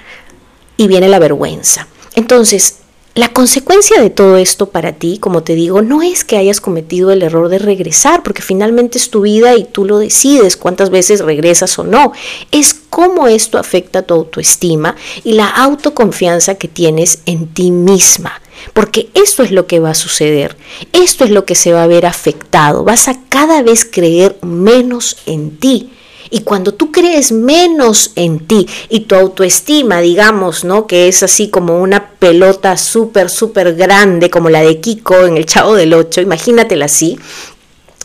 Y 0.77 0.89
viene 0.89 1.09
la 1.09 1.21
vergüenza. 1.21 1.87
Entonces, 2.15 2.82
La 3.15 3.29
consecuencia 3.29 4.01
de 4.01 4.09
todo 4.09 4.39
esto 4.39 4.71
para 4.71 4.95
ti, 4.95 5.19
como 5.19 5.43
te 5.43 5.55
digo, 5.55 5.83
no 5.83 6.01
es 6.01 6.25
que 6.25 6.39
hayas 6.39 6.63
cometido 6.63 7.11
el 7.11 7.23
error 7.23 7.51
de 7.51 7.59
regresar, 7.59 8.23
porque 8.23 8.41
finalmente 8.41 8.97
es 8.97 9.11
tu 9.11 9.21
vida 9.21 9.55
y 9.55 9.65
tú 9.65 9.85
lo 9.85 9.99
decides 9.99 10.57
cuántas 10.57 10.89
veces 10.89 11.21
regresas 11.21 11.79
o 11.79 11.85
no. 11.85 12.13
Es 12.53 12.73
cómo 12.73 13.29
esto 13.29 13.59
afecta 13.59 14.01
tu 14.01 14.15
autoestima 14.15 14.97
y 15.25 15.35
la 15.35 15.47
autoconfianza 15.47 16.55
que 16.55 16.69
tienes 16.69 17.19
en 17.27 17.49
ti 17.49 17.71
misma. 17.71 18.41
Porque 18.73 19.11
esto 19.13 19.43
es 19.43 19.51
lo 19.51 19.67
que 19.67 19.79
va 19.79 19.91
a 19.91 19.95
suceder, 19.95 20.57
esto 20.95 21.25
es 21.25 21.31
lo 21.31 21.45
que 21.45 21.55
se 21.55 21.75
va 21.75 21.83
a 21.83 21.89
ver 21.89 22.07
afectado, 22.07 22.83
vas 22.83 23.09
a 23.09 23.21
cada 23.29 23.61
vez 23.63 23.85
creer 23.85 24.39
menos 24.41 25.19
en 25.27 25.59
ti. 25.59 25.91
Y 26.35 26.41
cuando 26.41 26.73
tú 26.73 26.91
crees 26.91 27.31
menos 27.31 28.13
en 28.17 28.47
ti 28.47 28.67
y 28.89 29.01
tu 29.01 29.15
autoestima, 29.15 30.01
digamos, 30.01 30.65
¿no? 30.65 30.87
Que 30.87 31.07
es 31.07 31.23
así 31.23 31.51
como 31.51 31.81
una 31.83 32.13
pelota 32.13 32.79
súper, 32.79 33.29
súper 33.29 33.75
grande, 33.75 34.31
como 34.31 34.49
la 34.49 34.63
de 34.63 34.81
Kiko 34.81 35.27
en 35.27 35.37
el 35.37 35.45
Chavo 35.45 35.75
del 35.75 35.93
Ocho, 35.93 36.23
imagínatela 36.23 36.87
así, 36.87 37.19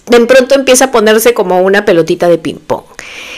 de 0.07 0.25
pronto 0.25 0.55
empieza 0.55 0.85
a 0.85 0.91
ponerse 0.91 1.33
como 1.33 1.61
una 1.61 1.85
pelotita 1.85 2.27
de 2.27 2.37
ping-pong, 2.37 2.83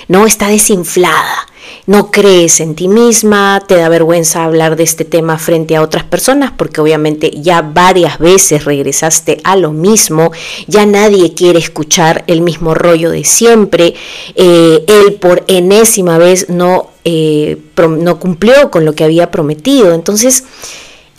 ¿no? 0.08 0.26
Está 0.26 0.48
desinflada 0.48 1.49
no 1.90 2.12
crees 2.12 2.60
en 2.60 2.76
ti 2.76 2.88
misma, 2.88 3.64
te 3.68 3.78
da 3.78 3.90
vergüenza 3.90 4.44
hablar 4.44 4.76
de 4.76 4.84
este 4.84 5.06
tema 5.06 5.40
frente 5.40 5.76
a 5.76 5.82
otras 5.82 6.04
personas 6.04 6.54
porque 6.56 6.82
obviamente 6.82 7.32
ya 7.32 7.64
varias 7.64 8.20
veces 8.20 8.64
regresaste 8.64 9.42
a 9.44 9.56
lo 9.56 9.72
mismo, 9.72 10.32
ya 10.68 10.86
nadie 10.86 11.34
quiere 11.34 11.58
escuchar 11.58 12.24
el 12.28 12.42
mismo 12.42 12.76
rollo 12.76 13.10
de 13.10 13.24
siempre, 13.24 13.96
eh, 14.36 14.86
él 14.88 15.16
por 15.16 15.44
enésima 15.48 16.20
vez 16.20 16.48
no, 16.48 16.92
eh, 17.06 17.58
no 17.76 18.20
cumplió 18.20 18.70
con 18.70 18.86
lo 18.86 18.94
que 18.94 19.04
había 19.04 19.32
prometido, 19.32 19.96
entonces 19.96 20.44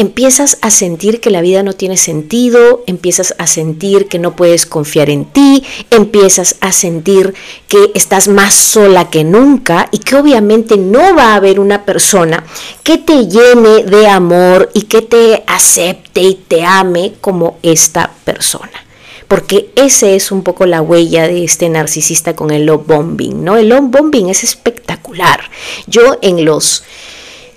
empiezas 0.00 0.56
a 0.62 0.70
sentir 0.70 1.20
que 1.20 1.28
la 1.28 1.42
vida 1.42 1.62
no 1.62 1.74
tiene 1.74 1.98
sentido, 1.98 2.82
empiezas 2.86 3.34
a 3.36 3.46
sentir 3.46 4.08
que 4.08 4.18
no 4.18 4.34
puedes 4.34 4.64
confiar 4.64 5.10
en 5.10 5.26
ti, 5.26 5.62
empiezas 5.90 6.56
a 6.62 6.72
sentir 6.72 7.34
que 7.68 7.92
estás 7.94 8.26
más 8.26 8.54
sola 8.54 9.10
que 9.10 9.24
nunca 9.24 9.90
y 9.92 9.98
que 9.98 10.16
obviamente 10.16 10.78
no 10.78 11.14
va 11.14 11.32
a 11.32 11.34
haber 11.34 11.60
una 11.60 11.84
persona 11.84 12.46
que 12.82 12.96
te 12.96 13.26
llene 13.26 13.84
de 13.84 14.08
amor 14.08 14.70
y 14.72 14.82
que 14.84 15.02
te 15.02 15.44
acepte 15.46 16.22
y 16.22 16.34
te 16.34 16.64
ame 16.64 17.12
como 17.20 17.58
esta 17.62 18.10
persona 18.24 18.86
porque 19.28 19.70
ese 19.76 20.16
es 20.16 20.32
un 20.32 20.42
poco 20.42 20.64
la 20.64 20.80
huella 20.80 21.28
de 21.28 21.44
este 21.44 21.68
narcisista 21.68 22.34
con 22.34 22.50
el 22.50 22.66
love 22.66 22.84
bombing, 22.84 23.44
¿no? 23.44 23.58
El 23.58 23.68
love 23.68 23.84
bombing 23.88 24.28
es 24.28 24.42
espectacular. 24.42 25.40
Yo 25.86 26.18
en 26.20 26.44
los 26.44 26.82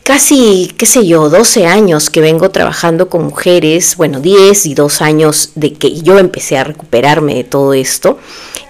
casi, 0.04 0.72
qué 0.78 0.86
sé 0.86 1.06
yo, 1.06 1.30
12 1.30 1.66
años 1.66 2.10
que 2.10 2.22
vengo 2.22 2.50
trabajando 2.52 3.10
con 3.10 3.26
mujeres, 3.26 3.96
bueno, 3.98 4.20
10 4.20 4.66
y 4.66 4.74
2 4.74 5.02
años 5.02 5.52
de 5.56 5.74
que 5.74 6.02
yo 6.02 6.20
empecé 6.20 6.58
a 6.58 6.64
recuperarme 6.64 7.36
de 7.36 7.44
todo 7.44 7.74
esto, 7.74 8.18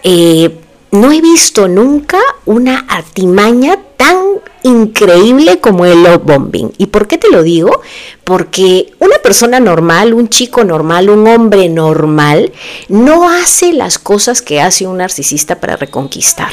eh, 0.03 0.57
no 0.91 1.11
he 1.11 1.21
visto 1.21 1.67
nunca 1.67 2.19
una 2.45 2.85
artimaña 2.87 3.79
tan 3.97 4.17
increíble 4.61 5.59
como 5.59 5.85
el 5.85 6.03
love 6.03 6.23
bombing. 6.23 6.71
¿Y 6.77 6.87
por 6.87 7.07
qué 7.07 7.17
te 7.17 7.31
lo 7.31 7.41
digo? 7.41 7.81
Porque 8.23 8.93
una 8.99 9.17
persona 9.17 9.59
normal, 9.59 10.13
un 10.13 10.29
chico 10.29 10.63
normal, 10.63 11.09
un 11.09 11.27
hombre 11.27 11.67
normal, 11.67 12.53
no 12.89 13.27
hace 13.27 13.73
las 13.73 13.97
cosas 13.97 14.41
que 14.41 14.61
hace 14.61 14.85
un 14.85 14.97
narcisista 14.97 15.59
para 15.59 15.77
reconquistar. 15.77 16.51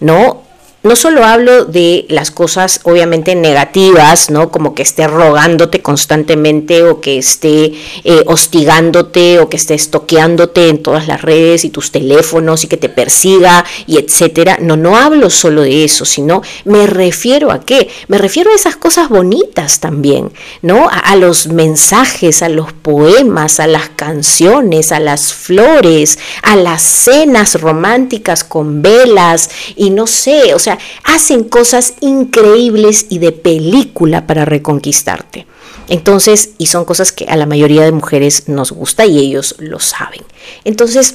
¿no? 0.00 0.42
No 0.86 0.96
solo 0.96 1.24
hablo 1.24 1.64
de 1.64 2.06
las 2.08 2.30
cosas 2.30 2.80
obviamente 2.84 3.34
negativas, 3.34 4.30
¿no? 4.30 4.50
Como 4.50 4.74
que 4.74 4.82
esté 4.82 5.06
rogándote 5.06 5.82
constantemente 5.82 6.82
o 6.84 7.00
que 7.00 7.18
esté 7.18 7.72
eh, 8.04 8.22
hostigándote 8.26 9.40
o 9.40 9.48
que 9.48 9.56
esté 9.56 9.74
estoqueándote 9.74 10.68
en 10.68 10.82
todas 10.82 11.08
las 11.08 11.22
redes 11.22 11.64
y 11.64 11.70
tus 11.70 11.90
teléfonos 11.90 12.64
y 12.64 12.68
que 12.68 12.76
te 12.76 12.88
persiga 12.88 13.64
y 13.86 13.98
etcétera. 13.98 14.58
No, 14.60 14.76
no 14.76 14.96
hablo 14.96 15.30
solo 15.30 15.62
de 15.62 15.84
eso, 15.84 16.04
sino 16.04 16.42
me 16.64 16.86
refiero 16.86 17.50
a 17.50 17.60
qué? 17.60 17.88
Me 18.08 18.18
refiero 18.18 18.50
a 18.50 18.54
esas 18.54 18.76
cosas 18.76 19.08
bonitas 19.08 19.80
también, 19.80 20.32
¿no? 20.62 20.88
A, 20.88 20.98
a 20.98 21.16
los 21.16 21.48
mensajes, 21.48 22.42
a 22.42 22.48
los 22.48 22.72
poemas, 22.72 23.60
a 23.60 23.66
las 23.66 23.88
canciones, 23.90 24.92
a 24.92 25.00
las 25.00 25.32
flores, 25.32 26.18
a 26.42 26.56
las 26.56 26.82
cenas 26.82 27.60
románticas 27.60 28.44
con 28.44 28.82
velas 28.82 29.50
y 29.74 29.90
no 29.90 30.06
sé, 30.06 30.54
o 30.54 30.58
sea, 30.58 30.75
hacen 31.04 31.44
cosas 31.44 31.94
increíbles 32.00 33.06
y 33.08 33.18
de 33.18 33.32
película 33.32 34.26
para 34.26 34.44
reconquistarte. 34.44 35.46
Entonces, 35.88 36.50
y 36.58 36.66
son 36.66 36.84
cosas 36.84 37.12
que 37.12 37.26
a 37.26 37.36
la 37.36 37.46
mayoría 37.46 37.84
de 37.84 37.92
mujeres 37.92 38.48
nos 38.48 38.72
gusta 38.72 39.06
y 39.06 39.18
ellos 39.18 39.54
lo 39.58 39.80
saben. 39.80 40.22
Entonces, 40.64 41.14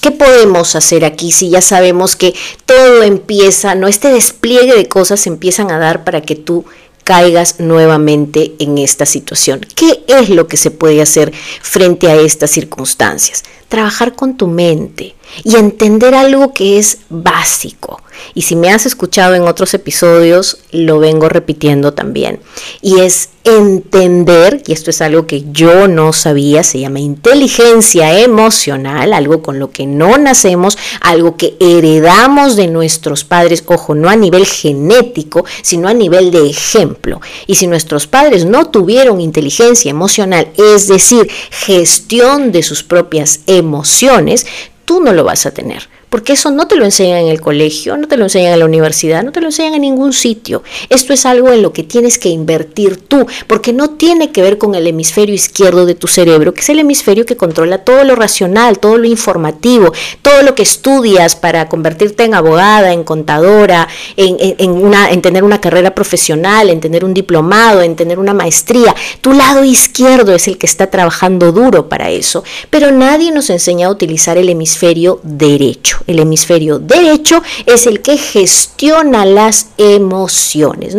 ¿Qué 0.00 0.10
podemos 0.10 0.74
hacer 0.74 1.04
aquí 1.04 1.30
si 1.30 1.50
ya 1.50 1.62
sabemos 1.62 2.16
que 2.16 2.34
todo 2.66 3.04
empieza, 3.04 3.74
no 3.74 3.86
este 3.86 4.08
despliegue 4.08 4.74
de 4.74 4.88
cosas 4.88 5.26
empiezan 5.26 5.70
a 5.70 5.78
dar 5.78 6.04
para 6.04 6.20
que 6.20 6.34
tú 6.34 6.64
caigas 7.04 7.60
nuevamente 7.60 8.54
en 8.58 8.78
esta 8.78 9.06
situación? 9.06 9.60
¿Qué 9.74 10.04
es 10.08 10.30
lo 10.30 10.48
que 10.48 10.56
se 10.56 10.70
puede 10.70 11.00
hacer 11.00 11.32
frente 11.62 12.10
a 12.10 12.16
estas 12.16 12.50
circunstancias? 12.50 13.44
Trabajar 13.68 14.14
con 14.14 14.36
tu 14.36 14.48
mente 14.48 15.14
y 15.42 15.56
entender 15.56 16.14
algo 16.14 16.52
que 16.52 16.78
es 16.78 16.98
básico. 17.08 18.00
Y 18.34 18.42
si 18.42 18.56
me 18.56 18.70
has 18.70 18.86
escuchado 18.86 19.34
en 19.34 19.42
otros 19.42 19.74
episodios, 19.74 20.58
lo 20.70 20.98
vengo 20.98 21.28
repitiendo 21.28 21.92
también. 21.94 22.40
Y 22.80 23.00
es 23.00 23.30
entender, 23.44 24.62
y 24.66 24.72
esto 24.72 24.90
es 24.90 25.02
algo 25.02 25.26
que 25.26 25.44
yo 25.52 25.86
no 25.86 26.14
sabía, 26.14 26.62
se 26.62 26.80
llama 26.80 27.00
inteligencia 27.00 28.18
emocional, 28.18 29.12
algo 29.12 29.42
con 29.42 29.58
lo 29.58 29.70
que 29.70 29.86
no 29.86 30.16
nacemos, 30.16 30.78
algo 31.02 31.36
que 31.36 31.54
heredamos 31.60 32.56
de 32.56 32.68
nuestros 32.68 33.24
padres, 33.24 33.62
ojo, 33.66 33.94
no 33.94 34.08
a 34.08 34.16
nivel 34.16 34.46
genético, 34.46 35.44
sino 35.60 35.88
a 35.88 35.94
nivel 35.94 36.30
de 36.30 36.48
ejemplo. 36.48 37.20
Y 37.46 37.56
si 37.56 37.66
nuestros 37.66 38.06
padres 38.06 38.46
no 38.46 38.66
tuvieron 38.70 39.20
inteligencia 39.20 39.90
emocional, 39.90 40.48
es 40.56 40.88
decir, 40.88 41.30
gestión 41.50 42.50
de 42.50 42.62
sus 42.62 42.82
propias 42.82 43.40
emociones, 43.46 44.46
tú 44.84 45.00
no 45.00 45.12
lo 45.12 45.24
vas 45.24 45.46
a 45.46 45.52
tener 45.52 45.88
porque 46.14 46.34
eso 46.34 46.52
no 46.52 46.68
te 46.68 46.76
lo 46.76 46.84
enseñan 46.84 47.22
en 47.22 47.26
el 47.26 47.40
colegio, 47.40 47.96
no 47.96 48.06
te 48.06 48.16
lo 48.16 48.22
enseñan 48.22 48.52
en 48.52 48.60
la 48.60 48.66
universidad, 48.66 49.24
no 49.24 49.32
te 49.32 49.40
lo 49.40 49.46
enseñan 49.46 49.74
en 49.74 49.80
ningún 49.80 50.12
sitio. 50.12 50.62
Esto 50.88 51.12
es 51.12 51.26
algo 51.26 51.50
en 51.50 51.60
lo 51.60 51.72
que 51.72 51.82
tienes 51.82 52.20
que 52.20 52.28
invertir 52.28 52.98
tú, 52.98 53.26
porque 53.48 53.72
no 53.72 53.90
tiene 53.90 54.30
que 54.30 54.40
ver 54.40 54.56
con 54.56 54.76
el 54.76 54.86
hemisferio 54.86 55.34
izquierdo 55.34 55.86
de 55.86 55.96
tu 55.96 56.06
cerebro, 56.06 56.54
que 56.54 56.60
es 56.60 56.68
el 56.68 56.78
hemisferio 56.78 57.26
que 57.26 57.36
controla 57.36 57.78
todo 57.78 58.04
lo 58.04 58.14
racional, 58.14 58.78
todo 58.78 58.96
lo 58.96 59.08
informativo, 59.08 59.92
todo 60.22 60.44
lo 60.44 60.54
que 60.54 60.62
estudias 60.62 61.34
para 61.34 61.68
convertirte 61.68 62.22
en 62.22 62.34
abogada, 62.34 62.92
en 62.92 63.02
contadora, 63.02 63.88
en, 64.16 65.20
tener 65.20 65.42
una 65.42 65.60
carrera 65.60 65.96
profesional, 65.96 66.70
en 66.70 66.78
tener 66.78 67.04
un 67.04 67.12
diplomado, 67.12 67.82
en 67.82 67.96
tener 67.96 68.20
una 68.20 68.34
maestría. 68.34 68.94
Tu 69.20 69.32
lado 69.32 69.64
izquierdo 69.64 70.32
es 70.32 70.46
el 70.46 70.58
que 70.58 70.66
está 70.66 70.86
trabajando 70.92 71.50
duro 71.50 71.88
para 71.88 72.10
eso, 72.10 72.44
pero 72.70 72.92
nadie 72.92 73.32
nos 73.32 73.50
enseña 73.50 73.88
a 73.88 73.90
utilizar 73.90 74.38
el 74.38 74.48
hemisferio 74.48 75.18
derecho. 75.24 76.03
El 76.06 76.18
hemisferio 76.18 76.78
derecho 76.78 77.42
es 77.64 77.86
el 77.86 78.02
que 78.02 78.18
gestiona 78.18 79.24
las 79.24 79.70
emociones. 79.78 80.96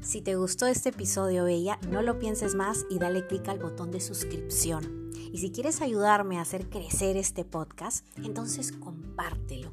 Si 0.00 0.22
te 0.22 0.34
gustó 0.34 0.66
este 0.66 0.88
episodio, 0.88 1.44
Bella, 1.44 1.78
no 1.90 2.02
lo 2.02 2.18
pienses 2.18 2.54
más 2.54 2.86
y 2.90 2.98
dale 2.98 3.26
clic 3.26 3.46
al 3.48 3.58
botón 3.58 3.92
de 3.92 4.00
suscripción. 4.00 5.12
Y 5.32 5.38
si 5.38 5.50
quieres 5.50 5.80
ayudarme 5.80 6.38
a 6.38 6.42
hacer 6.42 6.68
crecer 6.68 7.16
este 7.16 7.44
podcast, 7.44 8.06
entonces 8.24 8.72
compártelo 8.72 9.72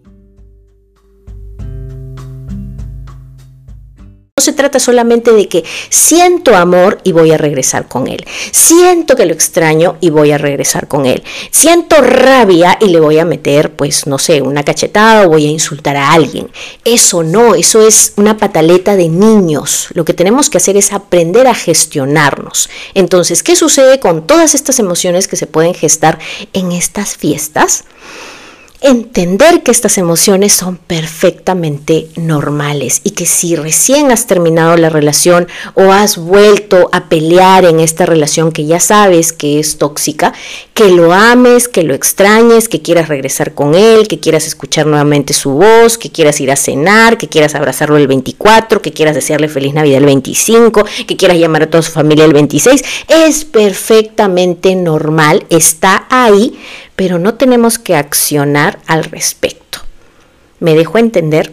Se 4.37 4.53
trata 4.53 4.79
solamente 4.79 5.31
de 5.31 5.47
que 5.47 5.63
siento 5.89 6.55
amor 6.55 6.99
y 7.03 7.11
voy 7.11 7.31
a 7.31 7.37
regresar 7.37 7.87
con 7.87 8.07
él. 8.07 8.25
Siento 8.51 9.15
que 9.15 9.25
lo 9.25 9.33
extraño 9.33 9.97
y 10.01 10.09
voy 10.09 10.31
a 10.31 10.37
regresar 10.37 10.87
con 10.87 11.05
él. 11.05 11.21
Siento 11.51 12.01
rabia 12.01 12.77
y 12.79 12.87
le 12.87 12.99
voy 12.99 13.19
a 13.19 13.25
meter, 13.25 13.75
pues, 13.75 14.07
no 14.07 14.17
sé, 14.17 14.41
una 14.41 14.63
cachetada 14.63 15.25
o 15.25 15.29
voy 15.29 15.45
a 15.45 15.51
insultar 15.51 15.95
a 15.97 16.13
alguien. 16.13 16.49
Eso 16.85 17.23
no, 17.23 17.55
eso 17.55 17.85
es 17.85 18.13
una 18.15 18.37
pataleta 18.37 18.95
de 18.95 19.09
niños. 19.09 19.89
Lo 19.93 20.05
que 20.05 20.13
tenemos 20.13 20.49
que 20.49 20.57
hacer 20.57 20.77
es 20.77 20.91
aprender 20.91 21.47
a 21.47 21.53
gestionarnos. 21.53 22.69
Entonces, 22.93 23.43
¿qué 23.43 23.55
sucede 23.55 23.99
con 23.99 24.25
todas 24.25 24.55
estas 24.55 24.79
emociones 24.79 25.27
que 25.27 25.35
se 25.35 25.47
pueden 25.47 25.73
gestar 25.73 26.19
en 26.53 26.71
estas 26.71 27.15
fiestas? 27.15 27.83
Entender 28.81 29.61
que 29.61 29.69
estas 29.69 29.99
emociones 29.99 30.53
son 30.53 30.77
perfectamente 30.77 32.07
normales 32.15 33.01
y 33.03 33.11
que 33.11 33.27
si 33.27 33.55
recién 33.55 34.11
has 34.11 34.25
terminado 34.25 34.75
la 34.75 34.89
relación 34.89 35.47
o 35.75 35.91
has 35.91 36.17
vuelto 36.17 36.89
a 36.91 37.07
pelear 37.07 37.65
en 37.65 37.79
esta 37.79 38.07
relación 38.07 38.51
que 38.51 38.65
ya 38.65 38.79
sabes 38.79 39.33
que 39.33 39.59
es 39.59 39.77
tóxica, 39.77 40.33
que 40.73 40.89
lo 40.89 41.13
ames, 41.13 41.67
que 41.67 41.83
lo 41.83 41.93
extrañes, 41.93 42.67
que 42.67 42.81
quieras 42.81 43.07
regresar 43.07 43.53
con 43.53 43.75
él, 43.75 44.07
que 44.07 44.19
quieras 44.19 44.47
escuchar 44.47 44.87
nuevamente 44.87 45.33
su 45.33 45.51
voz, 45.51 45.99
que 45.99 46.09
quieras 46.09 46.41
ir 46.41 46.49
a 46.49 46.55
cenar, 46.55 47.19
que 47.19 47.27
quieras 47.27 47.53
abrazarlo 47.53 47.97
el 47.97 48.07
24, 48.07 48.81
que 48.81 48.91
quieras 48.91 49.13
desearle 49.13 49.47
feliz 49.47 49.75
Navidad 49.75 49.99
el 49.99 50.05
25, 50.05 50.85
que 51.07 51.17
quieras 51.17 51.37
llamar 51.37 51.63
a 51.63 51.69
toda 51.69 51.83
su 51.83 51.91
familia 51.91 52.25
el 52.25 52.33
26, 52.33 52.83
es 53.07 53.45
perfectamente 53.45 54.75
normal, 54.75 55.45
está 55.49 56.07
ahí 56.09 56.57
pero 57.01 57.17
no 57.17 57.33
tenemos 57.33 57.79
que 57.79 57.95
accionar 57.95 58.77
al 58.85 59.05
respecto. 59.05 59.79
¿Me 60.59 60.75
dejo 60.75 60.99
entender? 60.99 61.51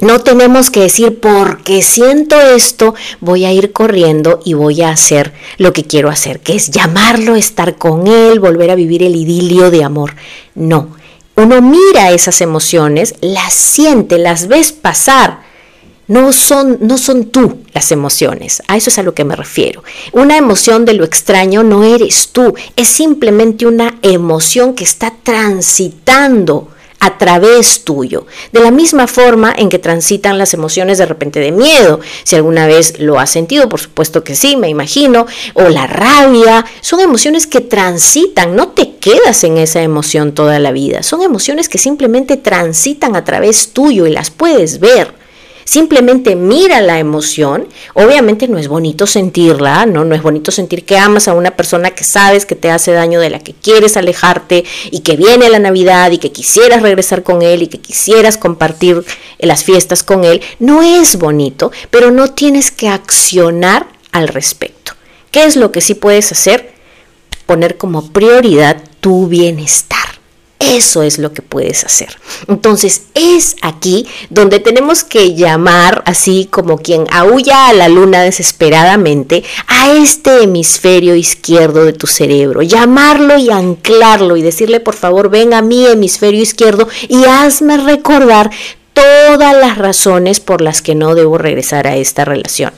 No 0.00 0.20
tenemos 0.20 0.70
que 0.70 0.82
decir, 0.82 1.18
porque 1.18 1.82
siento 1.82 2.40
esto, 2.40 2.94
voy 3.18 3.44
a 3.44 3.52
ir 3.52 3.72
corriendo 3.72 4.38
y 4.44 4.54
voy 4.54 4.82
a 4.82 4.90
hacer 4.90 5.32
lo 5.58 5.72
que 5.72 5.82
quiero 5.82 6.10
hacer, 6.10 6.38
que 6.38 6.54
es 6.54 6.70
llamarlo, 6.70 7.34
estar 7.34 7.74
con 7.74 8.06
él, 8.06 8.38
volver 8.38 8.70
a 8.70 8.76
vivir 8.76 9.02
el 9.02 9.16
idilio 9.16 9.72
de 9.72 9.82
amor. 9.82 10.14
No, 10.54 10.94
uno 11.34 11.60
mira 11.60 12.12
esas 12.12 12.40
emociones, 12.40 13.16
las 13.22 13.52
siente, 13.52 14.16
las 14.16 14.46
ves 14.46 14.70
pasar, 14.70 15.40
no 16.08 16.32
son, 16.32 16.78
no 16.80 16.98
son 16.98 17.26
tú 17.26 17.58
las 17.72 17.90
emociones, 17.92 18.62
a 18.68 18.76
eso 18.76 18.90
es 18.90 18.98
a 18.98 19.02
lo 19.02 19.14
que 19.14 19.24
me 19.24 19.36
refiero. 19.36 19.82
Una 20.12 20.36
emoción 20.36 20.84
de 20.84 20.94
lo 20.94 21.04
extraño 21.04 21.62
no 21.62 21.84
eres 21.84 22.28
tú, 22.32 22.54
es 22.76 22.88
simplemente 22.88 23.66
una 23.66 23.98
emoción 24.02 24.74
que 24.74 24.84
está 24.84 25.12
transitando 25.22 26.68
a 27.00 27.18
través 27.18 27.84
tuyo. 27.84 28.26
De 28.52 28.60
la 28.60 28.70
misma 28.70 29.06
forma 29.06 29.54
en 29.56 29.68
que 29.68 29.78
transitan 29.78 30.38
las 30.38 30.54
emociones 30.54 30.98
de 30.98 31.06
repente 31.06 31.40
de 31.40 31.52
miedo. 31.52 32.00
Si 32.24 32.36
alguna 32.36 32.66
vez 32.66 32.98
lo 32.98 33.20
has 33.20 33.30
sentido, 33.30 33.68
por 33.68 33.80
supuesto 33.80 34.24
que 34.24 34.34
sí, 34.34 34.56
me 34.56 34.68
imagino. 34.68 35.26
O 35.54 35.68
la 35.68 35.86
rabia. 35.86 36.64
Son 36.80 37.00
emociones 37.00 37.46
que 37.46 37.60
transitan, 37.60 38.56
no 38.56 38.68
te 38.68 38.96
quedas 38.96 39.44
en 39.44 39.58
esa 39.58 39.82
emoción 39.82 40.32
toda 40.32 40.58
la 40.58 40.72
vida. 40.72 41.02
Son 41.02 41.22
emociones 41.22 41.68
que 41.68 41.78
simplemente 41.78 42.36
transitan 42.36 43.14
a 43.14 43.24
través 43.24 43.72
tuyo 43.72 44.06
y 44.06 44.10
las 44.10 44.30
puedes 44.30 44.80
ver. 44.80 45.25
Simplemente 45.66 46.36
mira 46.36 46.80
la 46.80 47.00
emoción. 47.00 47.66
Obviamente 47.94 48.46
no 48.46 48.56
es 48.56 48.68
bonito 48.68 49.04
sentirla, 49.04 49.84
¿no? 49.84 50.04
No 50.04 50.14
es 50.14 50.22
bonito 50.22 50.52
sentir 50.52 50.84
que 50.84 50.96
amas 50.96 51.26
a 51.26 51.34
una 51.34 51.56
persona 51.56 51.90
que 51.90 52.04
sabes 52.04 52.46
que 52.46 52.54
te 52.54 52.70
hace 52.70 52.92
daño, 52.92 53.18
de 53.18 53.30
la 53.30 53.40
que 53.40 53.52
quieres 53.52 53.96
alejarte 53.96 54.64
y 54.92 55.00
que 55.00 55.16
viene 55.16 55.50
la 55.50 55.58
Navidad 55.58 56.12
y 56.12 56.18
que 56.18 56.30
quisieras 56.30 56.82
regresar 56.82 57.24
con 57.24 57.42
él 57.42 57.64
y 57.64 57.66
que 57.66 57.78
quisieras 57.78 58.38
compartir 58.38 59.04
las 59.40 59.64
fiestas 59.64 60.04
con 60.04 60.22
él. 60.22 60.40
No 60.60 60.82
es 60.82 61.18
bonito, 61.18 61.72
pero 61.90 62.12
no 62.12 62.28
tienes 62.28 62.70
que 62.70 62.88
accionar 62.88 63.88
al 64.12 64.28
respecto. 64.28 64.92
¿Qué 65.32 65.46
es 65.46 65.56
lo 65.56 65.72
que 65.72 65.80
sí 65.80 65.94
puedes 65.94 66.30
hacer? 66.30 66.74
Poner 67.44 67.76
como 67.76 68.12
prioridad 68.12 68.80
tu 69.00 69.26
bienestar. 69.26 70.05
Eso 70.58 71.02
es 71.02 71.18
lo 71.18 71.32
que 71.32 71.42
puedes 71.42 71.84
hacer. 71.84 72.16
Entonces 72.48 73.02
es 73.14 73.56
aquí 73.60 74.06
donde 74.30 74.58
tenemos 74.58 75.04
que 75.04 75.34
llamar, 75.34 76.02
así 76.06 76.48
como 76.50 76.78
quien 76.78 77.04
aúlla 77.12 77.68
a 77.68 77.72
la 77.74 77.88
luna 77.88 78.22
desesperadamente, 78.22 79.44
a 79.66 79.92
este 79.92 80.42
hemisferio 80.42 81.14
izquierdo 81.14 81.84
de 81.84 81.92
tu 81.92 82.06
cerebro, 82.06 82.62
llamarlo 82.62 83.36
y 83.36 83.50
anclarlo 83.50 84.36
y 84.36 84.42
decirle, 84.42 84.80
por 84.80 84.94
favor, 84.94 85.28
ven 85.28 85.52
a 85.52 85.60
mi 85.60 85.86
hemisferio 85.86 86.42
izquierdo 86.42 86.88
y 87.08 87.24
hazme 87.24 87.76
recordar 87.76 88.50
todas 88.94 89.54
las 89.54 89.76
razones 89.76 90.40
por 90.40 90.62
las 90.62 90.80
que 90.80 90.94
no 90.94 91.14
debo 91.14 91.36
regresar 91.36 91.86
a 91.86 91.96
esta 91.96 92.24
relación. 92.24 92.72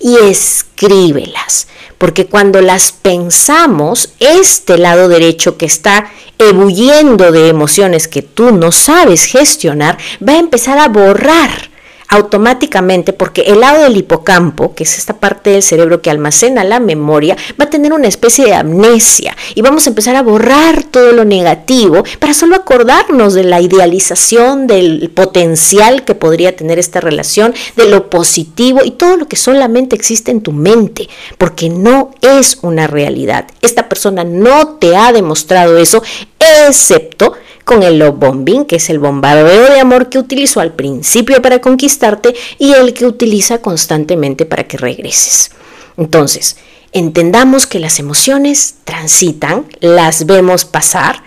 Y 0.00 0.16
escríbelas, 0.16 1.66
porque 1.98 2.26
cuando 2.26 2.60
las 2.60 2.92
pensamos, 2.92 4.10
este 4.20 4.78
lado 4.78 5.08
derecho 5.08 5.56
que 5.56 5.66
está 5.66 6.10
ebulliendo 6.38 7.32
de 7.32 7.48
emociones 7.48 8.06
que 8.06 8.22
tú 8.22 8.52
no 8.52 8.70
sabes 8.70 9.24
gestionar, 9.24 9.98
va 10.26 10.34
a 10.34 10.38
empezar 10.38 10.78
a 10.78 10.88
borrar 10.88 11.70
automáticamente 12.08 13.12
porque 13.12 13.42
el 13.42 13.60
lado 13.60 13.82
del 13.82 13.96
hipocampo, 13.96 14.74
que 14.74 14.84
es 14.84 14.98
esta 14.98 15.14
parte 15.14 15.50
del 15.50 15.62
cerebro 15.62 16.00
que 16.00 16.10
almacena 16.10 16.64
la 16.64 16.80
memoria, 16.80 17.36
va 17.60 17.66
a 17.66 17.70
tener 17.70 17.92
una 17.92 18.08
especie 18.08 18.46
de 18.46 18.54
amnesia 18.54 19.36
y 19.54 19.62
vamos 19.62 19.86
a 19.86 19.90
empezar 19.90 20.16
a 20.16 20.22
borrar 20.22 20.84
todo 20.84 21.12
lo 21.12 21.24
negativo 21.24 22.02
para 22.18 22.34
solo 22.34 22.56
acordarnos 22.56 23.34
de 23.34 23.44
la 23.44 23.60
idealización, 23.60 24.66
del 24.66 25.10
potencial 25.14 26.04
que 26.04 26.14
podría 26.14 26.56
tener 26.56 26.78
esta 26.78 27.00
relación, 27.00 27.54
de 27.76 27.88
lo 27.88 28.08
positivo 28.08 28.80
y 28.84 28.92
todo 28.92 29.16
lo 29.16 29.28
que 29.28 29.36
solamente 29.36 29.94
existe 29.94 30.30
en 30.30 30.40
tu 30.40 30.52
mente, 30.52 31.08
porque 31.36 31.68
no 31.68 32.10
es 32.22 32.58
una 32.62 32.86
realidad. 32.86 33.46
Esta 33.60 33.88
persona 33.88 34.24
no 34.24 34.76
te 34.76 34.96
ha 34.96 35.12
demostrado 35.12 35.76
eso, 35.76 36.02
excepto 36.38 37.34
con 37.68 37.82
el 37.82 37.98
love 37.98 38.18
bombing, 38.18 38.64
que 38.64 38.76
es 38.76 38.88
el 38.88 38.98
bombardeo 38.98 39.70
de 39.70 39.78
amor 39.78 40.08
que 40.08 40.18
utilizó 40.18 40.60
al 40.60 40.72
principio 40.72 41.42
para 41.42 41.60
conquistarte 41.60 42.34
y 42.58 42.72
el 42.72 42.94
que 42.94 43.04
utiliza 43.04 43.58
constantemente 43.60 44.46
para 44.46 44.64
que 44.64 44.78
regreses. 44.78 45.50
Entonces, 45.98 46.56
entendamos 46.92 47.66
que 47.66 47.78
las 47.78 47.98
emociones 47.98 48.76
transitan, 48.84 49.66
las 49.80 50.24
vemos 50.24 50.64
pasar, 50.64 51.22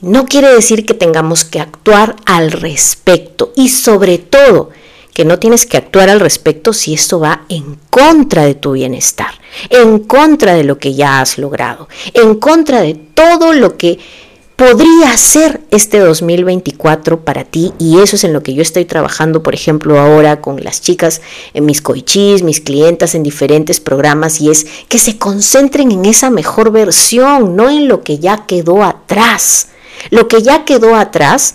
no 0.00 0.24
quiere 0.24 0.48
decir 0.54 0.86
que 0.86 0.94
tengamos 0.94 1.44
que 1.44 1.60
actuar 1.60 2.16
al 2.24 2.50
respecto 2.50 3.52
y 3.54 3.68
sobre 3.68 4.16
todo 4.16 4.70
que 5.12 5.26
no 5.26 5.38
tienes 5.38 5.66
que 5.66 5.76
actuar 5.76 6.08
al 6.08 6.18
respecto 6.18 6.72
si 6.72 6.94
esto 6.94 7.20
va 7.20 7.44
en 7.50 7.78
contra 7.90 8.46
de 8.46 8.54
tu 8.54 8.72
bienestar, 8.72 9.34
en 9.68 9.98
contra 9.98 10.54
de 10.54 10.64
lo 10.64 10.78
que 10.78 10.94
ya 10.94 11.20
has 11.20 11.36
logrado, 11.36 11.90
en 12.14 12.36
contra 12.36 12.80
de 12.80 12.94
todo 12.94 13.52
lo 13.52 13.76
que 13.76 13.98
podría 14.56 15.16
ser 15.16 15.60
este 15.70 15.98
2024 15.98 17.24
para 17.24 17.44
ti 17.44 17.72
y 17.78 18.00
eso 18.00 18.16
es 18.16 18.24
en 18.24 18.32
lo 18.32 18.42
que 18.42 18.54
yo 18.54 18.62
estoy 18.62 18.84
trabajando, 18.84 19.42
por 19.42 19.54
ejemplo, 19.54 19.98
ahora 19.98 20.40
con 20.40 20.62
las 20.62 20.80
chicas 20.80 21.20
en 21.54 21.66
mis 21.66 21.82
coichis, 21.82 22.42
mis 22.42 22.60
clientas 22.60 23.14
en 23.14 23.22
diferentes 23.22 23.80
programas 23.80 24.40
y 24.40 24.50
es 24.50 24.66
que 24.88 24.98
se 24.98 25.18
concentren 25.18 25.90
en 25.90 26.04
esa 26.04 26.30
mejor 26.30 26.70
versión, 26.70 27.56
no 27.56 27.68
en 27.68 27.88
lo 27.88 28.02
que 28.02 28.18
ya 28.18 28.46
quedó 28.46 28.84
atrás. 28.84 29.68
Lo 30.10 30.28
que 30.28 30.42
ya 30.42 30.64
quedó 30.64 30.94
atrás 30.94 31.54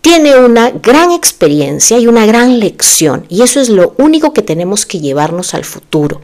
tiene 0.00 0.36
una 0.36 0.70
gran 0.70 1.10
experiencia 1.10 1.98
y 1.98 2.06
una 2.06 2.24
gran 2.26 2.60
lección 2.60 3.26
y 3.28 3.42
eso 3.42 3.60
es 3.60 3.68
lo 3.68 3.94
único 3.98 4.32
que 4.32 4.42
tenemos 4.42 4.86
que 4.86 5.00
llevarnos 5.00 5.54
al 5.54 5.64
futuro. 5.64 6.20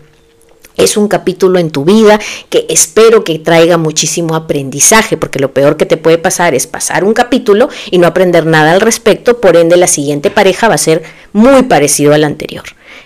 Es 0.77 0.97
un 0.97 1.09
capítulo 1.09 1.59
en 1.59 1.71
tu 1.71 1.85
vida 1.85 2.19
que 2.49 2.67
espero 2.69 3.23
que 3.25 3.39
traiga 3.39 3.77
muchísimo 3.77 4.35
aprendizaje, 4.35 5.17
porque 5.17 5.39
lo 5.39 5.53
peor 5.53 5.77
que 5.77 5.87
te 5.87 5.97
puede 5.97 6.19
pasar 6.19 6.55
es 6.55 6.67
pasar 6.67 7.05
un 7.05 7.15
capítulo 7.15 7.69
y 7.91 7.99
no 7.99 8.07
aprender 8.07 8.47
nada 8.47 8.73
al 8.73 8.81
respecto, 8.81 9.41
por 9.41 9.57
ende 9.57 9.77
la 9.77 9.87
siguiente 9.87 10.31
pareja 10.31 10.69
va 10.69 10.75
a 10.75 10.79
ser 10.79 11.03
muy 11.33 11.65
parecido 11.65 12.15
al 12.15 12.25
anterior. 12.25 12.65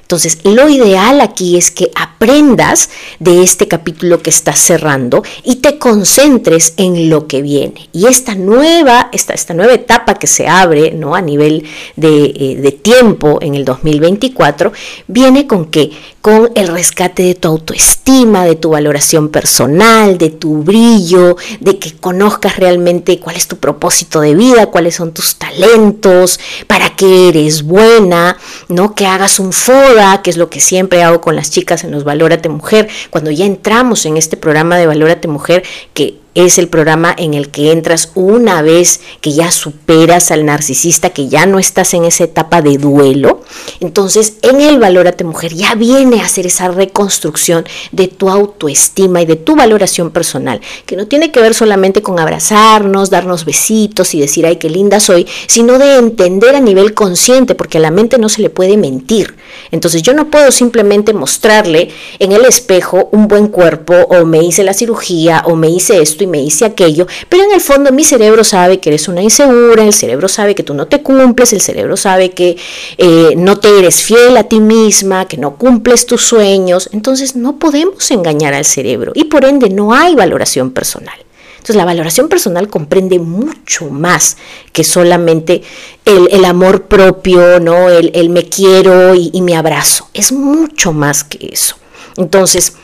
Entonces, 0.08 0.38
lo 0.44 0.70
ideal 0.70 1.20
aquí 1.20 1.58
es 1.58 1.70
que 1.70 1.90
aprendas 1.94 2.88
de 3.18 3.42
este 3.42 3.68
capítulo 3.68 4.22
que 4.22 4.30
estás 4.30 4.58
cerrando 4.58 5.22
y 5.44 5.56
te 5.56 5.78
concentres 5.78 6.72
en 6.78 7.10
lo 7.10 7.26
que 7.26 7.42
viene. 7.42 7.90
Y 7.92 8.06
esta 8.06 8.34
nueva, 8.34 9.10
esta, 9.12 9.34
esta 9.34 9.52
nueva 9.52 9.74
etapa 9.74 10.14
que 10.14 10.26
se 10.26 10.48
abre 10.48 10.92
¿no? 10.92 11.14
a 11.14 11.20
nivel 11.20 11.64
de, 11.96 12.24
eh, 12.24 12.56
de 12.56 12.72
tiempo 12.72 13.38
en 13.42 13.54
el 13.54 13.66
2024, 13.66 14.72
viene 15.08 15.46
con 15.46 15.66
que 15.66 15.90
con 16.20 16.50
el 16.54 16.68
rescate 16.68 17.22
de 17.22 17.34
tu 17.34 17.48
autoestima, 17.48 18.44
de 18.44 18.56
tu 18.56 18.70
valoración 18.70 19.28
personal, 19.28 20.18
de 20.18 20.30
tu 20.30 20.62
brillo, 20.62 21.36
de 21.60 21.78
que 21.78 21.94
conozcas 21.94 22.56
realmente 22.56 23.20
cuál 23.20 23.36
es 23.36 23.46
tu 23.46 23.56
propósito 23.56 24.20
de 24.20 24.34
vida, 24.34 24.66
cuáles 24.66 24.96
son 24.96 25.12
tus 25.12 25.36
talentos, 25.36 26.40
para 26.66 26.96
qué 26.96 27.28
eres 27.28 27.62
buena, 27.62 28.36
¿no? 28.68 28.94
Que 28.94 29.06
hagas 29.06 29.38
un 29.38 29.52
FODA, 29.52 30.22
que 30.22 30.30
es 30.30 30.36
lo 30.36 30.50
que 30.50 30.60
siempre 30.60 31.02
hago 31.02 31.20
con 31.20 31.36
las 31.36 31.50
chicas 31.50 31.84
en 31.84 31.92
los 31.92 32.04
Valórate 32.04 32.48
Mujer, 32.48 32.88
cuando 33.10 33.30
ya 33.30 33.44
entramos 33.44 34.04
en 34.06 34.16
este 34.16 34.36
programa 34.36 34.76
de 34.76 34.86
Valórate 34.86 35.28
Mujer, 35.28 35.62
que 35.94 36.18
es 36.34 36.58
el 36.58 36.68
programa 36.68 37.14
en 37.18 37.34
el 37.34 37.50
que 37.50 37.72
entras 37.72 38.12
una 38.14 38.62
vez 38.62 39.00
que 39.20 39.32
ya 39.32 39.50
superas 39.50 40.30
al 40.30 40.44
narcisista, 40.44 41.10
que 41.10 41.28
ya 41.28 41.46
no 41.46 41.58
estás 41.58 41.94
en 41.94 42.04
esa 42.04 42.24
etapa 42.24 42.62
de 42.62 42.78
duelo. 42.78 43.42
Entonces, 43.80 44.34
en 44.42 44.60
el 44.60 44.78
Valórate 44.78 45.24
Mujer 45.24 45.54
ya 45.54 45.74
viene 45.74 46.20
a 46.20 46.26
hacer 46.26 46.46
esa 46.46 46.68
reconstrucción 46.68 47.64
de 47.92 48.08
tu 48.08 48.30
autoestima 48.30 49.22
y 49.22 49.26
de 49.26 49.36
tu 49.36 49.56
valoración 49.56 50.10
personal, 50.10 50.60
que 50.86 50.96
no 50.96 51.06
tiene 51.06 51.32
que 51.32 51.40
ver 51.40 51.54
solamente 51.54 52.02
con 52.02 52.20
abrazarnos, 52.20 53.10
darnos 53.10 53.44
besitos 53.44 54.14
y 54.14 54.20
decir, 54.20 54.46
ay, 54.46 54.56
qué 54.56 54.70
linda 54.70 55.00
soy, 55.00 55.26
sino 55.46 55.78
de 55.78 55.96
entender 55.96 56.54
a 56.54 56.60
nivel 56.60 56.94
consciente, 56.94 57.54
porque 57.54 57.78
a 57.78 57.80
la 57.80 57.90
mente 57.90 58.18
no 58.18 58.28
se 58.28 58.42
le 58.42 58.50
puede 58.50 58.76
mentir. 58.76 59.36
Entonces, 59.70 60.02
yo 60.02 60.14
no 60.14 60.30
puedo 60.30 60.52
simplemente 60.52 61.12
mostrarle 61.12 61.90
en 62.18 62.32
el 62.32 62.44
espejo 62.44 63.08
un 63.12 63.28
buen 63.28 63.48
cuerpo 63.48 63.94
o 63.94 64.24
me 64.24 64.42
hice 64.42 64.62
la 64.62 64.74
cirugía 64.74 65.42
o 65.46 65.56
me 65.56 65.68
hice 65.68 66.00
esto 66.00 66.17
y 66.24 66.26
me 66.26 66.42
hice 66.42 66.64
aquello, 66.64 67.06
pero 67.28 67.44
en 67.44 67.52
el 67.52 67.60
fondo 67.60 67.92
mi 67.92 68.04
cerebro 68.04 68.44
sabe 68.44 68.78
que 68.78 68.90
eres 68.90 69.08
una 69.08 69.22
insegura, 69.22 69.84
el 69.84 69.92
cerebro 69.92 70.28
sabe 70.28 70.54
que 70.54 70.62
tú 70.62 70.74
no 70.74 70.86
te 70.86 71.02
cumples, 71.02 71.52
el 71.52 71.60
cerebro 71.60 71.96
sabe 71.96 72.30
que 72.30 72.56
eh, 72.96 73.34
no 73.36 73.58
te 73.58 73.78
eres 73.78 74.02
fiel 74.02 74.36
a 74.36 74.44
ti 74.44 74.60
misma, 74.60 75.26
que 75.26 75.36
no 75.36 75.56
cumples 75.56 76.06
tus 76.06 76.22
sueños, 76.22 76.88
entonces 76.92 77.36
no 77.36 77.58
podemos 77.58 78.10
engañar 78.10 78.54
al 78.54 78.64
cerebro 78.64 79.12
y 79.14 79.24
por 79.24 79.44
ende 79.44 79.70
no 79.70 79.92
hay 79.92 80.14
valoración 80.14 80.70
personal. 80.70 81.16
Entonces 81.56 81.76
la 81.76 81.84
valoración 81.84 82.28
personal 82.28 82.68
comprende 82.68 83.18
mucho 83.18 83.86
más 83.90 84.36
que 84.72 84.84
solamente 84.84 85.62
el, 86.04 86.44
amor 86.44 86.84
propio, 86.84 87.60
¿no? 87.60 87.90
El, 87.90 88.30
me 88.30 88.48
quiero 88.48 89.14
y 89.14 89.42
me 89.42 89.56
abrazo. 89.56 90.08
Es 90.14 90.32
mucho 90.32 90.92
más 90.92 91.24
que 91.24 91.50
eso. 91.52 91.76
Entonces, 92.18 92.74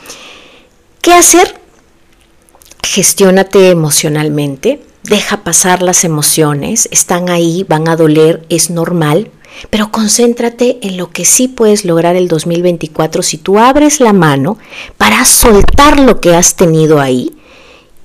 ¿qué 1.01 1.13
hacer? 1.13 1.64
Gestiónate 2.85 3.71
emocionalmente, 3.71 4.79
deja 5.03 5.43
pasar 5.43 5.81
las 5.81 6.03
emociones, 6.03 6.87
están 6.91 7.29
ahí, 7.29 7.65
van 7.67 7.89
a 7.89 7.95
doler, 7.95 8.45
es 8.49 8.69
normal, 8.69 9.31
pero 9.69 9.91
concéntrate 9.91 10.77
en 10.81 10.95
lo 10.95 11.09
que 11.09 11.25
sí 11.25 11.47
puedes 11.47 11.83
lograr 11.83 12.15
el 12.15 12.27
2024 12.27 13.23
si 13.23 13.37
tú 13.37 13.57
abres 13.57 13.99
la 13.99 14.13
mano 14.13 14.59
para 14.97 15.25
soltar 15.25 15.99
lo 15.99 16.21
que 16.21 16.35
has 16.35 16.55
tenido 16.55 17.01
ahí 17.01 17.35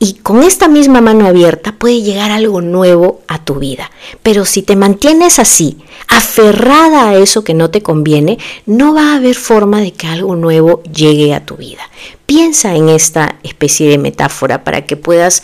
y 0.02 0.14
con 0.14 0.42
esta 0.42 0.66
misma 0.66 1.02
mano 1.02 1.26
abierta 1.26 1.72
puede 1.72 2.00
llegar 2.00 2.30
algo 2.30 2.62
nuevo 2.62 3.20
a 3.28 3.44
tu 3.44 3.56
vida. 3.56 3.90
Pero 4.22 4.46
si 4.46 4.62
te 4.62 4.74
mantienes 4.74 5.38
así, 5.38 5.76
aferrada 6.08 7.10
a 7.10 7.16
eso 7.16 7.44
que 7.44 7.52
no 7.52 7.70
te 7.70 7.82
conviene, 7.82 8.38
no 8.64 8.94
va 8.94 9.12
a 9.12 9.16
haber 9.16 9.34
forma 9.34 9.78
de 9.82 9.92
que 9.92 10.06
algo 10.06 10.36
nuevo 10.36 10.82
llegue 10.84 11.34
a 11.34 11.44
tu 11.44 11.56
vida. 11.56 11.82
Piensa 12.24 12.74
en 12.74 12.88
esta 12.88 13.36
especie 13.42 13.90
de 13.90 13.98
metáfora 13.98 14.64
para 14.64 14.86
que 14.86 14.96
puedas 14.96 15.42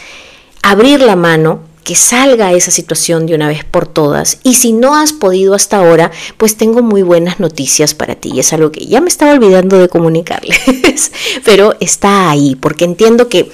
abrir 0.62 1.02
la 1.02 1.16
mano, 1.16 1.60
que 1.84 1.94
salga 1.94 2.54
esa 2.54 2.70
situación 2.70 3.26
de 3.26 3.34
una 3.34 3.48
vez 3.48 3.62
por 3.62 3.86
todas. 3.86 4.38
Y 4.42 4.54
si 4.54 4.72
no 4.72 4.96
has 4.96 5.12
podido 5.12 5.52
hasta 5.52 5.76
ahora, 5.76 6.10
pues 6.38 6.56
tengo 6.56 6.80
muy 6.80 7.02
buenas 7.02 7.40
noticias 7.40 7.92
para 7.92 8.14
ti. 8.14 8.30
Y 8.32 8.40
es 8.40 8.54
algo 8.54 8.72
que 8.72 8.86
ya 8.86 9.02
me 9.02 9.08
estaba 9.08 9.32
olvidando 9.32 9.78
de 9.78 9.90
comunicarles, 9.90 11.12
pero 11.44 11.76
está 11.78 12.30
ahí, 12.30 12.56
porque 12.56 12.86
entiendo 12.86 13.28
que 13.28 13.50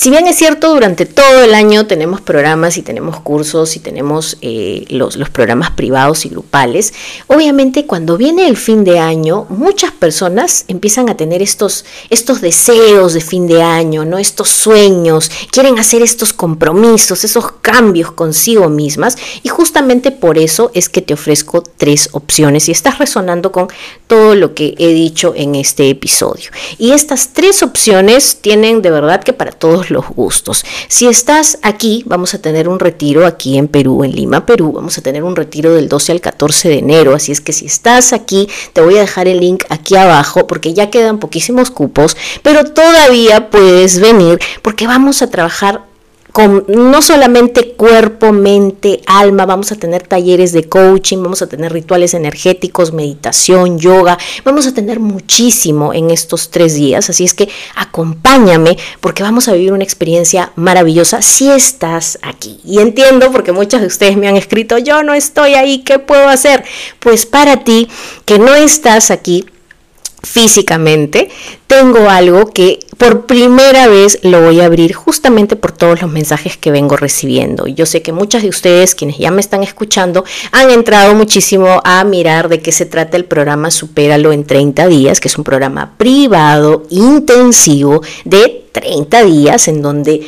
si 0.00 0.08
bien 0.08 0.26
es 0.26 0.36
cierto, 0.36 0.72
durante 0.72 1.04
todo 1.04 1.44
el 1.44 1.52
año 1.52 1.86
tenemos 1.86 2.22
programas 2.22 2.78
y 2.78 2.82
tenemos 2.82 3.20
cursos 3.20 3.76
y 3.76 3.80
tenemos 3.80 4.38
eh, 4.40 4.86
los, 4.88 5.16
los, 5.16 5.28
programas 5.28 5.72
privados 5.72 6.24
y 6.24 6.30
grupales, 6.30 6.94
obviamente 7.26 7.84
cuando 7.84 8.16
viene 8.16 8.48
el 8.48 8.56
fin 8.56 8.82
de 8.82 8.98
año, 8.98 9.44
muchas 9.50 9.92
personas 9.92 10.64
empiezan 10.68 11.10
a 11.10 11.18
tener 11.18 11.42
estos, 11.42 11.84
estos 12.08 12.40
deseos 12.40 13.12
de 13.12 13.20
fin 13.20 13.46
de 13.46 13.60
año, 13.60 14.06
¿no? 14.06 14.16
estos 14.16 14.48
sueños, 14.48 15.30
quieren 15.50 15.78
hacer 15.78 16.00
estos 16.00 16.32
compromisos, 16.32 17.22
esos 17.22 17.52
cambios 17.60 18.10
consigo 18.10 18.70
mismas 18.70 19.18
y 19.42 19.50
justamente 19.50 20.12
por 20.12 20.38
eso 20.38 20.70
es 20.72 20.88
que 20.88 21.02
te 21.02 21.12
ofrezco 21.12 21.62
tres 21.76 22.08
opciones 22.12 22.70
y 22.70 22.72
estás 22.72 22.96
resonando 22.96 23.52
con 23.52 23.68
todo 24.06 24.34
lo 24.34 24.54
que 24.54 24.74
he 24.78 24.94
dicho 24.94 25.34
en 25.36 25.56
este 25.56 25.90
episodio. 25.90 26.50
Y 26.78 26.92
estas 26.92 27.34
tres 27.34 27.62
opciones 27.62 28.38
tienen 28.40 28.80
de 28.80 28.90
verdad 28.90 29.22
que 29.22 29.34
para 29.34 29.52
todos 29.52 29.89
los 29.90 30.08
gustos. 30.08 30.64
Si 30.88 31.06
estás 31.06 31.58
aquí, 31.62 32.02
vamos 32.06 32.34
a 32.34 32.42
tener 32.42 32.68
un 32.68 32.78
retiro 32.78 33.26
aquí 33.26 33.58
en 33.58 33.68
Perú, 33.68 34.04
en 34.04 34.12
Lima, 34.12 34.46
Perú. 34.46 34.72
Vamos 34.72 34.96
a 34.98 35.02
tener 35.02 35.22
un 35.22 35.36
retiro 35.36 35.74
del 35.74 35.88
12 35.88 36.12
al 36.12 36.20
14 36.20 36.68
de 36.68 36.78
enero. 36.78 37.14
Así 37.14 37.32
es 37.32 37.40
que 37.40 37.52
si 37.52 37.66
estás 37.66 38.12
aquí, 38.12 38.48
te 38.72 38.80
voy 38.80 38.96
a 38.96 39.00
dejar 39.00 39.28
el 39.28 39.40
link 39.40 39.64
aquí 39.68 39.96
abajo 39.96 40.46
porque 40.46 40.74
ya 40.74 40.90
quedan 40.90 41.18
poquísimos 41.18 41.70
cupos, 41.70 42.16
pero 42.42 42.64
todavía 42.64 43.50
puedes 43.50 44.00
venir 44.00 44.38
porque 44.62 44.86
vamos 44.86 45.22
a 45.22 45.30
trabajar 45.30 45.89
con 46.32 46.64
no 46.68 47.02
solamente 47.02 47.72
cuerpo, 47.72 48.32
mente, 48.32 49.00
alma, 49.06 49.46
vamos 49.46 49.72
a 49.72 49.76
tener 49.76 50.06
talleres 50.06 50.52
de 50.52 50.68
coaching, 50.68 51.22
vamos 51.22 51.42
a 51.42 51.48
tener 51.48 51.72
rituales 51.72 52.14
energéticos, 52.14 52.92
meditación, 52.92 53.78
yoga, 53.78 54.18
vamos 54.44 54.66
a 54.66 54.74
tener 54.74 55.00
muchísimo 55.00 55.92
en 55.92 56.10
estos 56.10 56.50
tres 56.50 56.74
días, 56.74 57.10
así 57.10 57.24
es 57.24 57.34
que 57.34 57.48
acompáñame 57.74 58.76
porque 59.00 59.22
vamos 59.22 59.48
a 59.48 59.52
vivir 59.52 59.72
una 59.72 59.84
experiencia 59.84 60.52
maravillosa 60.56 61.22
si 61.22 61.50
estás 61.50 62.18
aquí. 62.22 62.60
Y 62.64 62.78
entiendo 62.78 63.30
porque 63.32 63.52
muchos 63.52 63.80
de 63.80 63.86
ustedes 63.86 64.16
me 64.16 64.28
han 64.28 64.36
escrito, 64.36 64.78
yo 64.78 65.02
no 65.02 65.14
estoy 65.14 65.54
ahí, 65.54 65.78
¿qué 65.78 65.98
puedo 65.98 66.28
hacer? 66.28 66.64
Pues 66.98 67.26
para 67.26 67.64
ti 67.64 67.88
que 68.24 68.38
no 68.38 68.54
estás 68.54 69.10
aquí, 69.10 69.46
físicamente, 70.22 71.30
tengo 71.66 72.08
algo 72.08 72.46
que 72.46 72.80
por 72.98 73.26
primera 73.26 73.88
vez 73.88 74.18
lo 74.22 74.42
voy 74.42 74.60
a 74.60 74.66
abrir 74.66 74.92
justamente 74.92 75.56
por 75.56 75.72
todos 75.72 76.02
los 76.02 76.10
mensajes 76.10 76.56
que 76.56 76.70
vengo 76.70 76.96
recibiendo. 76.96 77.66
Yo 77.66 77.86
sé 77.86 78.02
que 78.02 78.12
muchas 78.12 78.42
de 78.42 78.48
ustedes, 78.48 78.94
quienes 78.94 79.18
ya 79.18 79.30
me 79.30 79.40
están 79.40 79.62
escuchando, 79.62 80.24
han 80.52 80.70
entrado 80.70 81.14
muchísimo 81.14 81.80
a 81.84 82.04
mirar 82.04 82.48
de 82.48 82.60
qué 82.60 82.72
se 82.72 82.86
trata 82.86 83.16
el 83.16 83.24
programa 83.24 83.70
Supéralo 83.70 84.32
en 84.32 84.44
30 84.44 84.86
días, 84.88 85.20
que 85.20 85.28
es 85.28 85.38
un 85.38 85.44
programa 85.44 85.94
privado, 85.96 86.84
intensivo, 86.90 88.02
de 88.24 88.66
30 88.72 89.24
días 89.24 89.68
en 89.68 89.82
donde 89.82 90.26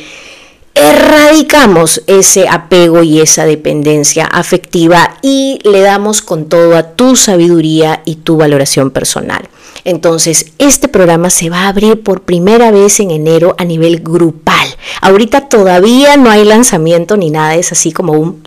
erradicamos 0.75 2.01
ese 2.07 2.47
apego 2.47 3.03
y 3.03 3.21
esa 3.21 3.45
dependencia 3.45 4.25
afectiva 4.25 5.17
y 5.21 5.59
le 5.63 5.81
damos 5.81 6.21
con 6.21 6.49
todo 6.49 6.75
a 6.75 6.95
tu 6.95 7.15
sabiduría 7.15 8.01
y 8.05 8.15
tu 8.15 8.37
valoración 8.37 8.91
personal. 8.91 9.49
Entonces, 9.85 10.53
este 10.59 10.87
programa 10.87 11.29
se 11.29 11.49
va 11.49 11.61
a 11.61 11.67
abrir 11.67 12.03
por 12.03 12.21
primera 12.21 12.71
vez 12.71 12.99
en 12.99 13.11
enero 13.11 13.55
a 13.57 13.65
nivel 13.65 13.99
grupal. 13.99 14.67
Ahorita 15.01 15.49
todavía 15.49 16.15
no 16.15 16.29
hay 16.29 16.45
lanzamiento 16.45 17.17
ni 17.17 17.29
nada, 17.31 17.55
es 17.55 17.71
así 17.71 17.91
como 17.91 18.13
un, 18.13 18.43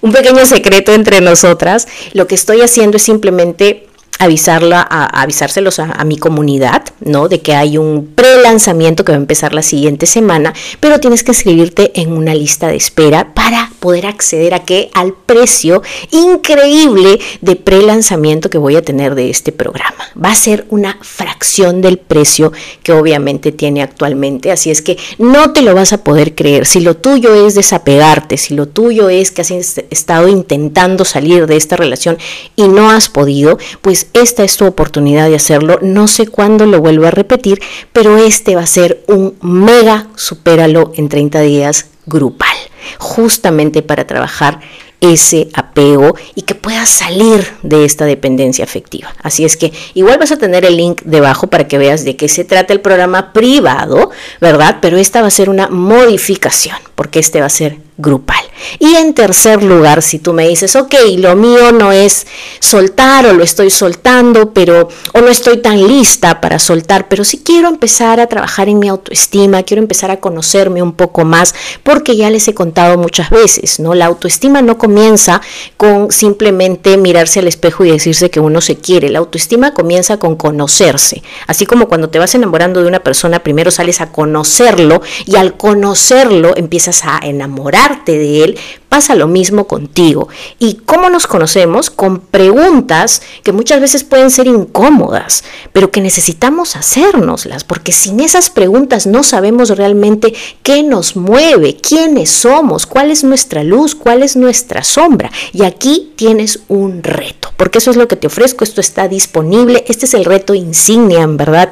un 0.00 0.12
pequeño 0.12 0.44
secreto 0.46 0.92
entre 0.92 1.20
nosotras. 1.20 1.86
Lo 2.12 2.26
que 2.26 2.34
estoy 2.34 2.62
haciendo 2.62 2.96
es 2.96 3.02
simplemente 3.02 3.89
avisarla, 4.20 4.86
a, 4.88 5.22
avisárselos 5.22 5.78
a, 5.78 6.04
mi 6.04 6.18
comunidad, 6.18 6.84
¿no? 7.00 7.28
De 7.28 7.40
que 7.40 7.54
hay 7.54 7.78
un 7.78 8.06
pre-lanzamiento 8.14 9.04
que 9.04 9.12
va 9.12 9.16
a 9.16 9.20
empezar 9.20 9.54
la 9.54 9.62
siguiente 9.62 10.04
semana, 10.04 10.52
pero 10.78 11.00
tienes 11.00 11.24
que 11.24 11.30
inscribirte 11.30 11.98
en 12.00 12.12
una 12.12 12.34
lista 12.34 12.68
de 12.68 12.76
espera 12.76 13.32
para 13.32 13.72
poder 13.80 14.06
acceder 14.06 14.52
a 14.52 14.60
qué? 14.60 14.90
Al 14.92 15.14
precio 15.14 15.82
increíble 16.10 17.18
de 17.40 17.56
pre-lanzamiento 17.56 18.50
que 18.50 18.58
voy 18.58 18.76
a 18.76 18.82
tener 18.82 19.14
de 19.14 19.30
este 19.30 19.52
programa. 19.52 20.04
Va 20.22 20.32
a 20.32 20.34
ser 20.34 20.66
una 20.68 20.98
fracción 21.00 21.80
del 21.80 21.96
precio 21.96 22.52
que 22.82 22.92
obviamente 22.92 23.52
tiene 23.52 23.82
actualmente, 23.82 24.52
así 24.52 24.70
es 24.70 24.82
que 24.82 24.98
no 25.18 25.52
te 25.52 25.62
lo 25.62 25.74
vas 25.74 25.94
a 25.94 26.04
poder 26.04 26.34
creer. 26.34 26.66
Si 26.66 26.80
lo 26.80 26.96
tuyo 26.96 27.34
es 27.46 27.54
desapegarte, 27.54 28.36
si 28.36 28.54
lo 28.54 28.68
tuyo 28.68 29.08
es 29.08 29.30
que 29.30 29.40
has 29.40 29.50
estado 29.50 30.28
intentando 30.28 31.06
salir 31.06 31.46
de 31.46 31.56
esta 31.56 31.76
relación 31.76 32.18
y 32.54 32.68
no 32.68 32.90
has 32.90 33.08
podido, 33.08 33.58
pues 33.80 34.09
esta 34.12 34.44
es 34.44 34.56
tu 34.56 34.66
oportunidad 34.66 35.28
de 35.28 35.36
hacerlo. 35.36 35.78
No 35.82 36.08
sé 36.08 36.26
cuándo 36.26 36.66
lo 36.66 36.80
vuelvo 36.80 37.06
a 37.06 37.10
repetir, 37.10 37.60
pero 37.92 38.16
este 38.18 38.56
va 38.56 38.62
a 38.62 38.66
ser 38.66 39.02
un 39.06 39.36
mega 39.42 40.08
supéralo 40.16 40.92
en 40.96 41.08
30 41.08 41.40
días 41.40 41.86
grupal, 42.06 42.56
justamente 42.98 43.82
para 43.82 44.06
trabajar 44.06 44.60
ese 45.00 45.48
apego 45.54 46.14
y 46.34 46.42
que 46.42 46.54
puedas 46.54 46.88
salir 46.88 47.46
de 47.62 47.84
esta 47.84 48.04
dependencia 48.04 48.64
afectiva. 48.64 49.14
Así 49.22 49.44
es 49.44 49.56
que 49.56 49.72
igual 49.94 50.18
vas 50.18 50.32
a 50.32 50.38
tener 50.38 50.64
el 50.64 50.76
link 50.76 51.02
debajo 51.04 51.46
para 51.46 51.66
que 51.66 51.78
veas 51.78 52.04
de 52.04 52.16
qué 52.16 52.28
se 52.28 52.44
trata 52.44 52.72
el 52.72 52.80
programa 52.80 53.32
privado, 53.32 54.10
¿verdad? 54.40 54.78
Pero 54.82 54.98
esta 54.98 55.22
va 55.22 55.28
a 55.28 55.30
ser 55.30 55.48
una 55.48 55.68
modificación, 55.68 56.76
porque 56.94 57.18
este 57.18 57.40
va 57.40 57.46
a 57.46 57.50
ser 57.50 57.78
grupal. 57.96 58.44
Y 58.78 58.94
en 58.96 59.14
tercer 59.14 59.62
lugar, 59.62 60.02
si 60.02 60.18
tú 60.18 60.32
me 60.32 60.48
dices, 60.48 60.76
ok, 60.76 60.94
lo 61.18 61.36
mío 61.36 61.72
no 61.72 61.92
es 61.92 62.26
soltar 62.60 63.26
o 63.26 63.32
lo 63.32 63.42
estoy 63.42 63.70
soltando, 63.70 64.52
pero 64.52 64.88
o 65.12 65.20
no 65.20 65.28
estoy 65.28 65.58
tan 65.58 65.86
lista 65.86 66.40
para 66.40 66.58
soltar, 66.58 67.08
pero 67.08 67.24
sí 67.24 67.42
quiero 67.44 67.68
empezar 67.68 68.20
a 68.20 68.26
trabajar 68.26 68.68
en 68.68 68.78
mi 68.78 68.88
autoestima, 68.88 69.62
quiero 69.62 69.82
empezar 69.82 70.10
a 70.10 70.20
conocerme 70.20 70.82
un 70.82 70.92
poco 70.92 71.24
más, 71.24 71.54
porque 71.82 72.16
ya 72.16 72.30
les 72.30 72.46
he 72.48 72.54
contado 72.54 72.98
muchas 72.98 73.30
veces, 73.30 73.80
¿no? 73.80 73.94
La 73.94 74.06
autoestima 74.06 74.62
no 74.62 74.78
comienza 74.78 75.40
con 75.76 76.10
simplemente 76.12 76.96
mirarse 76.96 77.40
al 77.40 77.48
espejo 77.48 77.84
y 77.84 77.90
decirse 77.90 78.30
que 78.30 78.40
uno 78.40 78.60
se 78.60 78.76
quiere. 78.76 79.08
La 79.08 79.18
autoestima 79.18 79.72
comienza 79.74 80.18
con 80.18 80.36
conocerse. 80.36 81.22
Así 81.46 81.66
como 81.66 81.88
cuando 81.88 82.10
te 82.10 82.18
vas 82.18 82.34
enamorando 82.34 82.82
de 82.82 82.88
una 82.88 83.00
persona, 83.00 83.42
primero 83.42 83.70
sales 83.70 84.00
a 84.00 84.12
conocerlo 84.12 85.02
y 85.26 85.36
al 85.36 85.56
conocerlo 85.56 86.56
empiezas 86.56 87.04
a 87.04 87.20
enamorarte 87.22 88.18
de 88.18 88.44
él, 88.44 88.49
pasa 88.88 89.14
lo 89.14 89.28
mismo 89.28 89.66
contigo. 89.66 90.28
¿Y 90.58 90.74
cómo 90.74 91.10
nos 91.10 91.26
conocemos? 91.26 91.90
Con 91.90 92.20
preguntas 92.20 93.22
que 93.42 93.52
muchas 93.52 93.80
veces 93.80 94.04
pueden 94.04 94.30
ser 94.30 94.46
incómodas, 94.46 95.44
pero 95.72 95.90
que 95.90 96.00
necesitamos 96.00 96.76
hacérnoslas, 96.76 97.64
porque 97.64 97.92
sin 97.92 98.20
esas 98.20 98.50
preguntas 98.50 99.06
no 99.06 99.22
sabemos 99.22 99.70
realmente 99.70 100.34
qué 100.62 100.82
nos 100.82 101.16
mueve, 101.16 101.76
quiénes 101.76 102.30
somos, 102.30 102.86
cuál 102.86 103.10
es 103.10 103.24
nuestra 103.24 103.64
luz, 103.64 103.94
cuál 103.94 104.22
es 104.22 104.36
nuestra 104.36 104.82
sombra. 104.82 105.30
Y 105.52 105.64
aquí 105.64 106.12
tienes 106.16 106.60
un 106.68 107.02
reto, 107.02 107.52
porque 107.56 107.78
eso 107.78 107.90
es 107.90 107.96
lo 107.96 108.08
que 108.08 108.16
te 108.16 108.26
ofrezco, 108.26 108.64
esto 108.64 108.80
está 108.80 109.08
disponible, 109.08 109.84
este 109.88 110.06
es 110.06 110.14
el 110.14 110.24
reto 110.24 110.54
insignia, 110.54 111.22
en 111.22 111.36
verdad 111.36 111.70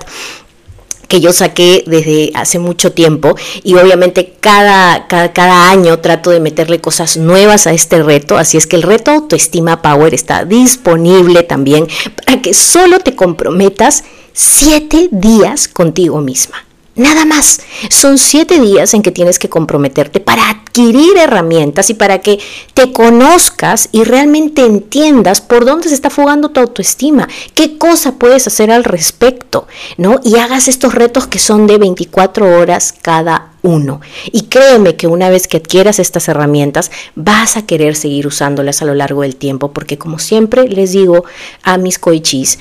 que 1.09 1.21
yo 1.21 1.33
saqué 1.33 1.83
desde 1.87 2.31
hace 2.35 2.59
mucho 2.59 2.93
tiempo 2.93 3.35
y 3.65 3.75
obviamente 3.75 4.35
cada, 4.41 5.09
cada, 5.09 5.71
año 5.71 5.99
trato 5.99 6.31
de 6.31 6.41
meterle 6.41 6.81
cosas 6.81 7.17
nuevas 7.17 7.67
a 7.67 7.73
este 7.73 8.03
reto, 8.03 8.37
así 8.39 8.57
es 8.57 8.67
que 8.67 8.77
el 8.77 8.83
reto 8.83 9.11
Autoestima 9.11 9.83
Power 9.83 10.15
está 10.15 10.45
disponible 10.45 11.43
también 11.43 11.89
para 12.15 12.41
que 12.43 12.55
solo 12.55 13.01
te 13.01 13.17
comprometas 13.17 14.05
siete 14.33 15.09
días 15.11 15.67
contigo 15.67 16.21
misma. 16.21 16.68
Nada 16.99 17.25
más. 17.25 17.61
Son 17.91 18.19
siete 18.19 18.61
días 18.61 18.93
en 18.93 19.03
que 19.03 19.13
tienes 19.13 19.39
que 19.39 19.49
comprometerte 19.49 20.19
para 20.19 20.51
adquirir 20.51 21.17
herramientas 21.17 21.91
y 21.91 21.95
para 21.95 22.19
que 22.19 22.41
te 22.75 22.93
conozcas 22.93 23.89
y 23.93 24.03
realmente 24.03 24.67
entiendas 24.67 25.41
por 25.41 25.65
dónde 25.65 25.89
se 25.89 25.95
está 25.95 26.11
fugando 26.11 26.49
tu 26.49 26.59
autoestima, 26.59 27.29
qué 27.55 27.79
cosa 27.79 28.17
puedes 28.17 28.49
hacer 28.49 28.73
al 28.73 28.83
respecto, 28.83 29.69
¿no? 29.97 30.19
Y 30.25 30.39
hagas 30.39 30.67
estos 30.67 30.93
retos 30.93 31.29
que 31.29 31.39
son 31.39 31.69
de 31.69 31.79
24 31.79 32.59
horas 32.59 32.93
cada 33.01 33.53
uno. 33.63 34.01
Y 34.33 34.47
créeme 34.47 34.97
que 34.97 35.07
una 35.07 35.31
vez 35.31 35.47
que 35.47 35.59
adquieras 35.59 36.01
estas 36.01 36.27
herramientas, 36.27 36.91
vas 37.15 37.57
a 37.57 37.65
querer 37.65 37.95
seguir 37.95 38.27
usándolas 38.27 38.83
a 38.83 38.87
lo 38.87 38.95
largo 38.95 39.23
del 39.23 39.37
tiempo, 39.37 39.73
porque 39.73 39.99
como 39.99 40.19
siempre 40.19 40.69
les 40.69 40.91
digo 40.91 41.25
a 41.63 41.79
mis 41.79 42.01
coichis, 42.01 42.59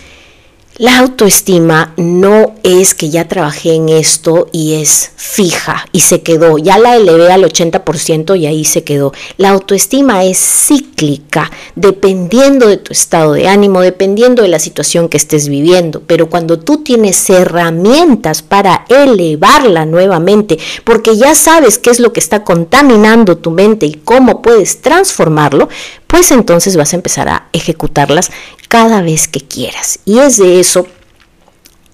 la 0.80 1.00
autoestima 1.00 1.94
no 1.98 2.54
es 2.62 2.94
que 2.94 3.10
ya 3.10 3.28
trabajé 3.28 3.74
en 3.74 3.90
esto 3.90 4.48
y 4.52 4.76
es 4.76 5.12
fija 5.16 5.88
y 5.92 6.02
se 6.02 6.22
quedó, 6.22 6.60
ya 6.60 6.78
la 6.78 6.96
elevé 6.96 7.32
al 7.32 7.44
80% 7.44 8.40
y 8.40 8.46
ahí 8.46 8.64
se 8.64 8.84
quedó. 8.84 9.12
La 9.38 9.50
autoestima 9.50 10.24
es 10.24 10.38
cíclica, 10.38 11.50
dependiendo 11.76 12.68
de 12.68 12.78
tu 12.78 12.94
estado 12.94 13.34
de 13.34 13.48
ánimo, 13.48 13.82
dependiendo 13.82 14.44
de 14.44 14.50
la 14.50 14.60
situación 14.60 15.10
que 15.10 15.18
estés 15.18 15.48
viviendo, 15.48 16.04
pero 16.06 16.30
cuando 16.30 16.60
tú 16.60 16.84
tienes 16.84 17.28
herramientas 17.28 18.44
para 18.44 18.86
elevarla 18.88 19.88
nuevamente, 19.88 20.60
porque 20.84 21.18
ya 21.18 21.34
sabes 21.34 21.80
qué 21.80 21.90
es 21.90 22.00
lo 22.00 22.14
que 22.14 22.20
está 22.20 22.44
contaminando 22.44 23.38
tu 23.38 23.50
mente 23.50 23.88
y 23.88 23.94
cómo 23.94 24.44
puedes 24.44 24.80
transformarlo, 24.82 25.70
pues 26.06 26.32
entonces 26.32 26.78
vas 26.78 26.94
a 26.94 26.96
empezar 26.96 27.28
a 27.30 27.48
ejecutarlas 27.52 28.32
cada 28.68 29.02
vez 29.02 29.28
que 29.28 29.42
quieras. 29.42 30.00
Y 30.06 30.20
es 30.20 30.38
de 30.38 30.60
eso 30.60 30.88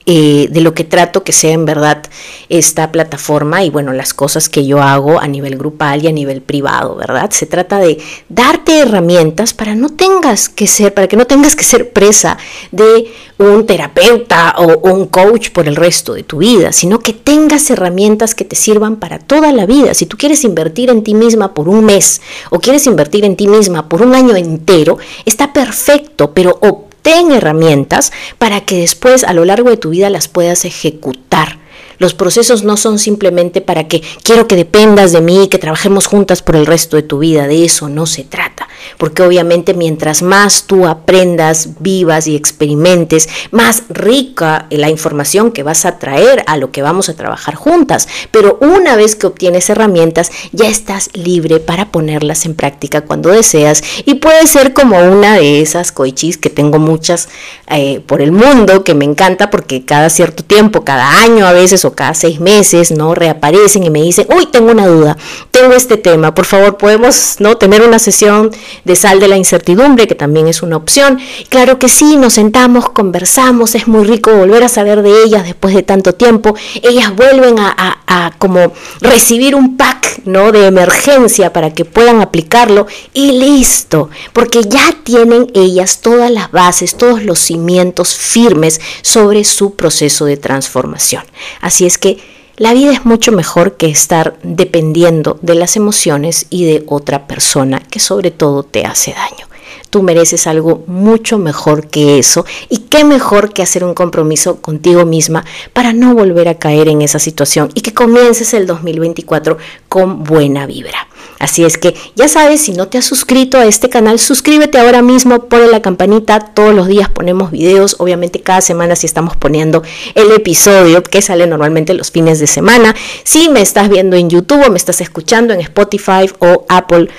eh, 0.05 0.47
de 0.51 0.61
lo 0.61 0.73
que 0.73 0.83
trato 0.83 1.23
que 1.23 1.31
sea 1.31 1.51
en 1.51 1.65
verdad 1.65 2.03
esta 2.49 2.91
plataforma 2.91 3.63
y 3.63 3.69
bueno, 3.69 3.93
las 3.93 4.13
cosas 4.13 4.49
que 4.49 4.65
yo 4.65 4.81
hago 4.81 5.19
a 5.19 5.27
nivel 5.27 5.57
grupal 5.57 6.03
y 6.03 6.07
a 6.07 6.11
nivel 6.11 6.41
privado, 6.41 6.95
¿verdad? 6.95 7.31
Se 7.31 7.45
trata 7.45 7.79
de 7.79 7.99
darte 8.27 8.79
herramientas 8.79 9.53
para 9.53 9.75
no 9.75 9.89
tengas 9.89 10.49
que 10.49 10.67
ser, 10.67 10.93
para 10.93 11.07
que 11.07 11.15
no 11.15 11.25
tengas 11.25 11.55
que 11.55 11.63
ser 11.63 11.93
presa 11.93 12.37
de 12.71 13.07
un 13.37 13.65
terapeuta 13.65 14.55
o 14.57 14.89
un 14.89 15.07
coach 15.07 15.51
por 15.51 15.67
el 15.67 15.75
resto 15.75 16.13
de 16.13 16.23
tu 16.23 16.37
vida, 16.37 16.71
sino 16.71 16.99
que 16.99 17.13
tengas 17.13 17.69
herramientas 17.69 18.35
que 18.35 18.45
te 18.45 18.55
sirvan 18.55 18.97
para 18.97 19.19
toda 19.19 19.51
la 19.51 19.65
vida. 19.65 19.93
Si 19.93 20.05
tú 20.05 20.17
quieres 20.17 20.43
invertir 20.43 20.89
en 20.89 21.03
ti 21.03 21.13
misma 21.13 21.53
por 21.53 21.69
un 21.69 21.85
mes 21.85 22.21
o 22.49 22.59
quieres 22.59 22.85
invertir 22.87 23.25
en 23.25 23.35
ti 23.35 23.47
misma 23.47 23.87
por 23.87 24.01
un 24.01 24.15
año 24.15 24.35
entero, 24.35 24.97
está 25.25 25.53
perfecto, 25.53 26.33
pero 26.33 26.59
ten 27.03 27.31
herramientas 27.31 28.11
para 28.39 28.61
que 28.61 28.79
después 28.79 29.23
a 29.23 29.33
lo 29.33 29.45
largo 29.45 29.69
de 29.69 29.77
tu 29.77 29.91
vida 29.91 30.09
las 30.09 30.27
puedas 30.27 30.65
ejecutar. 30.65 31.59
Los 31.99 32.15
procesos 32.15 32.63
no 32.63 32.75
son 32.75 32.97
simplemente 32.97 33.61
para 33.61 33.87
que 33.87 34.01
quiero 34.23 34.47
que 34.47 34.55
dependas 34.55 35.11
de 35.11 35.21
mí 35.21 35.47
que 35.47 35.59
trabajemos 35.59 36.07
juntas 36.07 36.41
por 36.41 36.55
el 36.55 36.65
resto 36.65 36.95
de 36.95 37.03
tu 37.03 37.19
vida. 37.19 37.47
De 37.47 37.63
eso 37.63 37.87
no 37.87 38.07
se 38.07 38.23
trata. 38.23 38.62
Porque 38.97 39.23
obviamente 39.23 39.73
mientras 39.73 40.21
más 40.21 40.63
tú 40.63 40.87
aprendas, 40.87 41.69
vivas 41.79 42.27
y 42.27 42.35
experimentes, 42.35 43.29
más 43.51 43.83
rica 43.89 44.67
la 44.69 44.89
información 44.89 45.51
que 45.51 45.63
vas 45.63 45.85
a 45.85 45.99
traer 45.99 46.43
a 46.47 46.57
lo 46.57 46.71
que 46.71 46.81
vamos 46.81 47.09
a 47.09 47.15
trabajar 47.15 47.55
juntas. 47.55 48.07
Pero 48.31 48.57
una 48.61 48.95
vez 48.95 49.15
que 49.15 49.27
obtienes 49.27 49.69
herramientas, 49.69 50.31
ya 50.51 50.67
estás 50.67 51.09
libre 51.13 51.59
para 51.59 51.91
ponerlas 51.91 52.45
en 52.45 52.55
práctica 52.55 53.01
cuando 53.01 53.29
deseas. 53.29 53.83
Y 54.05 54.15
puede 54.15 54.47
ser 54.47 54.73
como 54.73 54.99
una 54.99 55.37
de 55.37 55.61
esas 55.61 55.91
coichis 55.91 56.37
que 56.37 56.49
tengo 56.49 56.79
muchas 56.79 57.29
eh, 57.67 58.01
por 58.05 58.21
el 58.21 58.31
mundo, 58.31 58.83
que 58.83 58.93
me 58.93 59.05
encanta 59.05 59.49
porque 59.49 59.85
cada 59.85 60.09
cierto 60.09 60.43
tiempo, 60.43 60.83
cada 60.83 61.21
año 61.21 61.45
a 61.45 61.53
veces 61.53 61.85
o 61.85 61.93
cada 61.93 62.13
seis 62.13 62.39
meses, 62.39 62.91
¿no? 62.91 63.15
Reaparecen 63.15 63.83
y 63.83 63.89
me 63.89 64.01
dicen, 64.01 64.27
uy, 64.35 64.45
tengo 64.47 64.71
una 64.71 64.87
duda, 64.87 65.17
tengo 65.51 65.73
este 65.73 65.97
tema, 65.97 66.35
por 66.35 66.45
favor, 66.45 66.77
podemos, 66.77 67.35
¿no? 67.39 67.57
Tener 67.57 67.81
una 67.81 67.99
sesión 67.99 68.51
de 68.83 68.95
sal 68.95 69.19
de 69.19 69.27
la 69.27 69.37
incertidumbre, 69.37 70.07
que 70.07 70.15
también 70.15 70.47
es 70.47 70.61
una 70.61 70.77
opción. 70.77 71.19
Claro 71.49 71.79
que 71.79 71.89
sí, 71.89 72.17
nos 72.17 72.33
sentamos, 72.33 72.89
conversamos, 72.89 73.75
es 73.75 73.87
muy 73.87 74.05
rico 74.05 74.31
volver 74.33 74.63
a 74.63 74.69
saber 74.69 75.01
de 75.01 75.23
ellas 75.23 75.45
después 75.45 75.75
de 75.75 75.83
tanto 75.83 76.13
tiempo. 76.13 76.55
Ellas 76.81 77.15
vuelven 77.15 77.59
a, 77.59 77.73
a 78.07 78.31
como 78.37 78.73
recibir 79.01 79.55
un 79.55 79.77
pack, 79.77 80.21
¿no? 80.25 80.51
De 80.51 80.67
emergencia 80.67 81.53
para 81.53 81.73
que 81.73 81.85
puedan 81.85 82.21
aplicarlo 82.21 82.87
y 83.13 83.31
listo, 83.33 84.09
porque 84.33 84.61
ya 84.63 84.95
tienen 85.03 85.47
ellas 85.53 85.99
todas 86.01 86.31
las 86.31 86.51
bases, 86.51 86.95
todos 86.95 87.23
los 87.23 87.39
cimientos 87.39 88.15
firmes 88.15 88.79
sobre 89.01 89.43
su 89.43 89.75
proceso 89.75 90.25
de 90.25 90.37
transformación. 90.37 91.23
Así 91.61 91.85
es 91.85 91.97
que 91.97 92.17
la 92.57 92.73
vida 92.73 92.91
es 92.91 93.03
mucho 93.03 93.31
mejor 93.31 93.77
que 93.77 93.87
estar 93.87 94.37
dependiendo 94.43 95.39
de 95.41 95.55
las 95.55 95.75
emociones 95.75 96.45
y 96.51 96.65
de 96.65 96.83
otra 96.87 97.25
persona 97.25 97.79
que 97.79 97.99
sobre 97.99 98.29
todo 98.29 98.61
te 98.61 98.85
hace 98.85 99.13
daño. 99.13 99.47
Tú 99.89 100.03
mereces 100.03 100.45
algo 100.45 100.83
mucho 100.85 101.39
mejor 101.39 101.87
que 101.87 102.19
eso 102.19 102.45
y 102.69 102.79
qué 102.89 103.03
mejor 103.03 103.53
que 103.53 103.63
hacer 103.63 103.83
un 103.83 103.95
compromiso 103.95 104.61
contigo 104.61 105.03
misma 105.05 105.45
para 105.73 105.93
no 105.93 106.13
volver 106.13 106.47
a 106.47 106.59
caer 106.59 106.89
en 106.89 107.01
esa 107.01 107.19
situación 107.19 107.69
y 107.73 107.81
que 107.81 107.93
comiences 107.93 108.53
el 108.53 108.67
2024 108.67 109.57
con 109.89 110.23
buena 110.23 110.67
vibra. 110.67 111.07
Así 111.43 111.65
es 111.65 111.77
que 111.77 111.93
ya 112.15 112.29
sabes, 112.29 112.61
si 112.61 112.71
no 112.71 112.87
te 112.87 112.97
has 112.97 113.03
suscrito 113.03 113.57
a 113.57 113.65
este 113.65 113.89
canal, 113.89 114.17
suscríbete 114.17 114.77
ahora 114.77 115.01
mismo, 115.01 115.49
ponle 115.49 115.67
la 115.67 115.81
campanita, 115.81 116.39
todos 116.39 116.73
los 116.73 116.87
días 116.87 117.09
ponemos 117.09 117.51
videos, 117.51 117.97
obviamente 117.99 118.39
cada 118.39 118.61
semana 118.61 118.95
si 118.95 119.07
estamos 119.07 119.35
poniendo 119.35 119.83
el 120.15 120.31
episodio 120.31 121.03
que 121.03 121.21
sale 121.21 121.45
normalmente 121.45 121.93
los 121.95 122.11
fines 122.11 122.39
de 122.39 122.47
semana. 122.47 122.95
Si 123.25 123.49
me 123.49 123.61
estás 123.61 123.89
viendo 123.89 124.15
en 124.15 124.29
YouTube 124.29 124.65
o 124.65 124.71
me 124.71 124.77
estás 124.77 125.01
escuchando 125.01 125.53
en 125.53 125.59
Spotify 125.59 126.31
o 126.39 126.65
Apple 126.69 127.09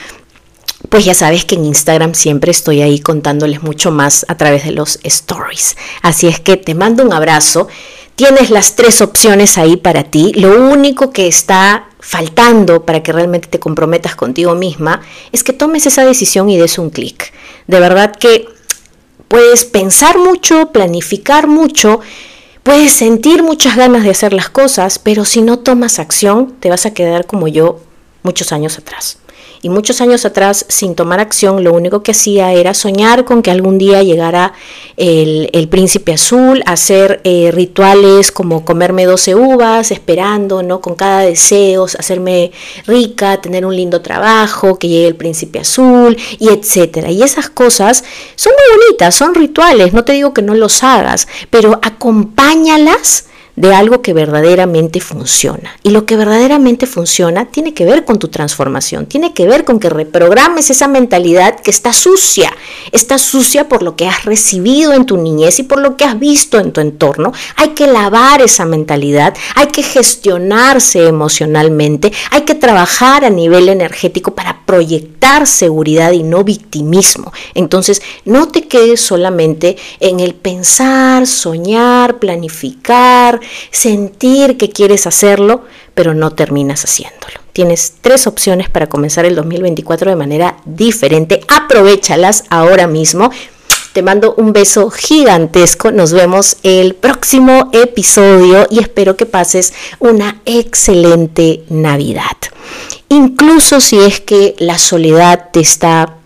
pues 0.89 1.05
ya 1.05 1.13
sabes 1.13 1.45
que 1.45 1.57
en 1.57 1.67
Instagram 1.67 2.15
siempre 2.15 2.51
estoy 2.51 2.81
ahí 2.81 3.01
contándoles 3.01 3.63
mucho 3.63 3.91
más 3.91 4.25
a 4.29 4.39
través 4.39 4.65
de 4.65 4.71
los 4.71 5.01
stories. 5.03 5.77
Así 6.01 6.29
es 6.29 6.41
que 6.41 6.57
te 6.57 6.75
mando 6.75 7.03
un 7.03 7.13
abrazo. 7.13 7.69
Tienes 8.17 8.51
las 8.51 8.77
tres 8.77 9.01
opciones 9.03 9.59
ahí 9.59 9.77
para 9.77 10.05
ti. 10.05 10.33
Lo 10.35 10.71
único 10.71 11.11
que 11.11 11.27
está 11.27 11.89
faltando 11.99 12.85
para 12.85 13.03
que 13.03 13.13
realmente 13.13 13.49
te 13.49 13.59
comprometas 13.59 14.15
contigo 14.15 14.55
misma 14.55 15.01
es 15.33 15.43
que 15.43 15.53
tomes 15.53 15.87
esa 15.87 16.05
decisión 16.05 16.49
y 16.49 16.57
des 16.57 16.79
un 16.79 16.91
clic. 16.91 17.33
De 17.67 17.81
verdad 17.81 18.15
que 18.15 18.47
puedes 19.27 19.65
pensar 19.65 20.19
mucho, 20.19 20.71
planificar 20.71 21.49
mucho, 21.49 22.01
puedes 22.63 22.93
sentir 22.93 23.43
muchas 23.43 23.77
ganas 23.77 24.05
de 24.05 24.11
hacer 24.11 24.33
las 24.33 24.49
cosas, 24.49 25.01
pero 25.01 25.25
si 25.25 25.43
no 25.43 25.59
tomas 25.59 25.99
acción 25.99 26.55
te 26.61 26.71
vas 26.71 26.87
a 26.87 26.95
quedar 26.95 27.27
como 27.27 27.49
yo 27.49 27.81
muchos 28.23 28.53
años 28.53 28.79
atrás. 28.79 29.19
Y 29.65 29.71
muchos 29.71 30.03
años 30.03 30.27
atrás, 30.27 30.67
sin 30.69 30.95
tomar 30.95 31.21
acción, 31.21 31.65
lo 31.65 31.73
único 31.73 32.03
que 32.03 32.11
hacía 32.11 32.53
era 32.53 32.75
soñar 32.75 33.25
con 33.25 33.41
que 33.41 33.51
algún 33.51 33.79
día 33.79 34.03
llegara 34.03 34.53
el, 34.99 35.69
príncipe 35.71 36.13
azul, 36.13 36.63
hacer 36.67 37.23
eh, 37.25 37.51
rituales 37.51 38.31
como 38.31 38.67
comerme 38.67 39.07
12 39.07 39.35
uvas, 39.35 39.91
esperando, 39.91 40.63
¿no? 40.63 40.83
Con 40.83 40.97
cada 40.97 41.21
deseo, 41.21 41.85
hacerme 41.85 42.53
rica, 42.87 43.41
tener 43.41 43.65
un 43.65 43.75
lindo 43.75 44.03
trabajo, 44.03 44.79
que 44.79 44.89
llegue 44.89 45.07
el 45.07 45.17
príncipe 45.17 45.61
azul, 45.61 46.15
y 46.39 46.51
etcétera. 46.51 47.11
Y 47.11 47.23
esas 47.23 47.49
cosas 47.49 48.05
son 48.37 48.53
muy 48.53 48.83
bonitas, 48.83 49.15
son 49.15 49.35
rituales, 49.35 49.95
no 49.95 50.05
te 50.05 50.13
digo 50.13 50.35
que 50.35 50.43
no 50.43 50.55
los 50.55 50.83
hagas, 50.85 51.27
pero 51.49 51.81
acompáñalas 51.81 53.29
de 53.57 53.75
algo 53.75 54.03
que 54.03 54.13
verdaderamente 54.13 55.01
funciona. 55.01 55.77
Y 55.83 55.91
lo 55.91 56.07
que 56.07 56.17
verdaderamente 56.17 56.87
funciona 56.87 57.47
tiene 57.47 57.73
que 57.75 57.85
ver 57.85 58.05
con 58.05 58.19
tu 58.19 58.29
transformación, 58.29 59.07
tiene 59.07 59.33
que 59.33 59.47
ver 59.47 59.65
con 59.65 59.79
que 59.79 59.91
reprogrames 59.91 60.71
esa 60.71 60.89
mentalidad 60.89 61.61
que 61.61 61.71
está 61.71 61.93
sucia, 61.93 62.53
está 62.91 63.19
sucia 63.19 63.69
por 63.69 63.83
lo 63.83 63.97
que 63.97 64.09
has 64.09 64.25
recibido 64.25 64.93
en 64.93 65.07
tu 65.07 65.17
niñez 65.17 65.59
y 65.61 65.63
por 65.63 65.79
lo 65.79 65.97
que 65.97 66.05
has 66.05 66.19
visto 66.19 66.59
en 66.59 66.73
tu 66.73 66.81
entorno. 66.81 67.33
Hay 67.57 67.71
que 67.71 67.87
lavar 67.87 68.43
esa 68.43 68.65
mentalidad, 68.65 69.35
hay 69.55 69.69
que 69.69 69.83
gestionarse 69.83 71.07
emocionalmente, 71.07 72.13
hay 72.31 72.43
que 72.43 72.55
trabajar 72.55 73.25
a 73.25 73.31
nivel 73.31 73.69
energético 73.69 74.35
para 74.35 74.65
proyectar 74.67 75.47
seguridad 75.47 76.13
y 76.13 76.23
no 76.23 76.43
victimismo. 76.45 77.33
Entonces, 77.55 78.03
no 78.25 78.49
te 78.49 78.67
quedes 78.67 79.01
solamente 79.01 79.77
en 80.01 80.21
el 80.21 80.35
pensar, 80.35 81.27
soñar, 81.27 82.19
planificar, 82.19 83.41
sentir 83.71 84.57
que 84.57 84.71
quieres 84.71 85.07
hacerlo, 85.07 85.65
pero 85.95 86.15
no 86.15 86.31
terminas 86.33 86.85
haciéndolo. 86.85 87.45
Tienes 87.53 87.95
tres 88.01 88.27
opciones 88.27 88.69
para 88.69 88.89
comenzar 88.89 89.25
el 89.27 89.37
2024 89.37 90.11
de 90.11 90.17
manera 90.17 90.57
diferente. 90.65 91.41
Aprovechalas 91.49 92.45
ahora 92.51 92.89
mismo. 92.89 93.31
Te 93.93 94.03
mando 94.03 94.35
un 94.37 94.53
beso 94.53 94.91
gigantesco. 94.91 95.93
Nos 95.93 96.13
vemos 96.13 96.57
el 96.65 96.97
próximo 96.97 97.71
episodio 97.73 98.67
y 98.71 98.81
espero 98.81 99.17
que 99.17 99.25
pases 99.25 99.73
una 100.01 100.41
excelente 100.47 101.63
Navidad. 101.69 102.37
Incluso 103.09 103.81
si 103.81 104.01
es 104.01 104.21
que 104.21 104.57
la 104.59 104.79
soledad 104.79 105.51
te 105.53 105.61
está 105.61 106.17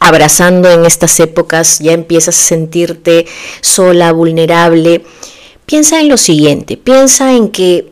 abrazando 0.00 0.70
en 0.70 0.86
estas 0.86 1.20
épocas, 1.20 1.78
ya 1.80 1.92
empiezas 1.92 2.38
a 2.38 2.42
sentirte 2.42 3.26
sola, 3.60 4.12
vulnerable 4.12 5.04
Piensa 5.66 6.00
en 6.00 6.08
lo 6.08 6.16
siguiente, 6.16 6.76
piensa 6.76 7.32
en 7.34 7.48
que 7.48 7.90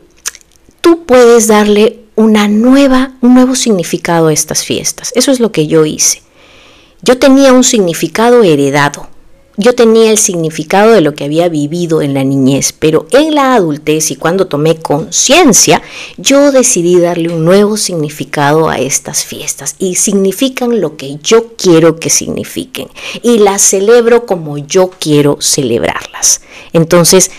tú 0.81 1.05
puedes 1.05 1.47
darle 1.47 1.99
una 2.15 2.47
nueva, 2.47 3.13
un 3.21 3.33
nuevo 3.33 3.55
significado 3.55 4.27
a 4.27 4.33
estas 4.33 4.63
fiestas. 4.63 5.11
Eso 5.15 5.31
es 5.31 5.39
lo 5.39 5.51
que 5.51 5.65
yo 5.65 5.85
hice. 5.85 6.21
Yo 7.01 7.17
tenía 7.17 7.51
un 7.51 7.63
significado 7.63 8.43
heredado. 8.43 9.07
Yo 9.55 9.75
tenía 9.75 10.09
el 10.09 10.17
significado 10.17 10.93
de 10.93 11.01
lo 11.01 11.13
que 11.13 11.25
había 11.25 11.47
vivido 11.47 12.01
en 12.01 12.15
la 12.15 12.23
niñez, 12.23 12.73
pero 12.73 13.05
en 13.11 13.35
la 13.35 13.53
adultez 13.53 14.09
y 14.09 14.15
cuando 14.15 14.47
tomé 14.47 14.77
conciencia, 14.77 15.83
yo 16.17 16.51
decidí 16.51 16.99
darle 16.99 17.29
un 17.29 17.45
nuevo 17.45 17.77
significado 17.77 18.69
a 18.69 18.79
estas 18.79 19.25
fiestas 19.25 19.75
y 19.77 19.95
significan 19.95 20.81
lo 20.81 20.97
que 20.97 21.17
yo 21.21 21.55
quiero 21.55 21.97
que 21.97 22.09
signifiquen 22.09 22.87
y 23.21 23.39
las 23.39 23.61
celebro 23.61 24.25
como 24.25 24.57
yo 24.57 24.89
quiero 24.89 25.37
celebrarlas. 25.39 26.41
Entonces, 26.71 27.29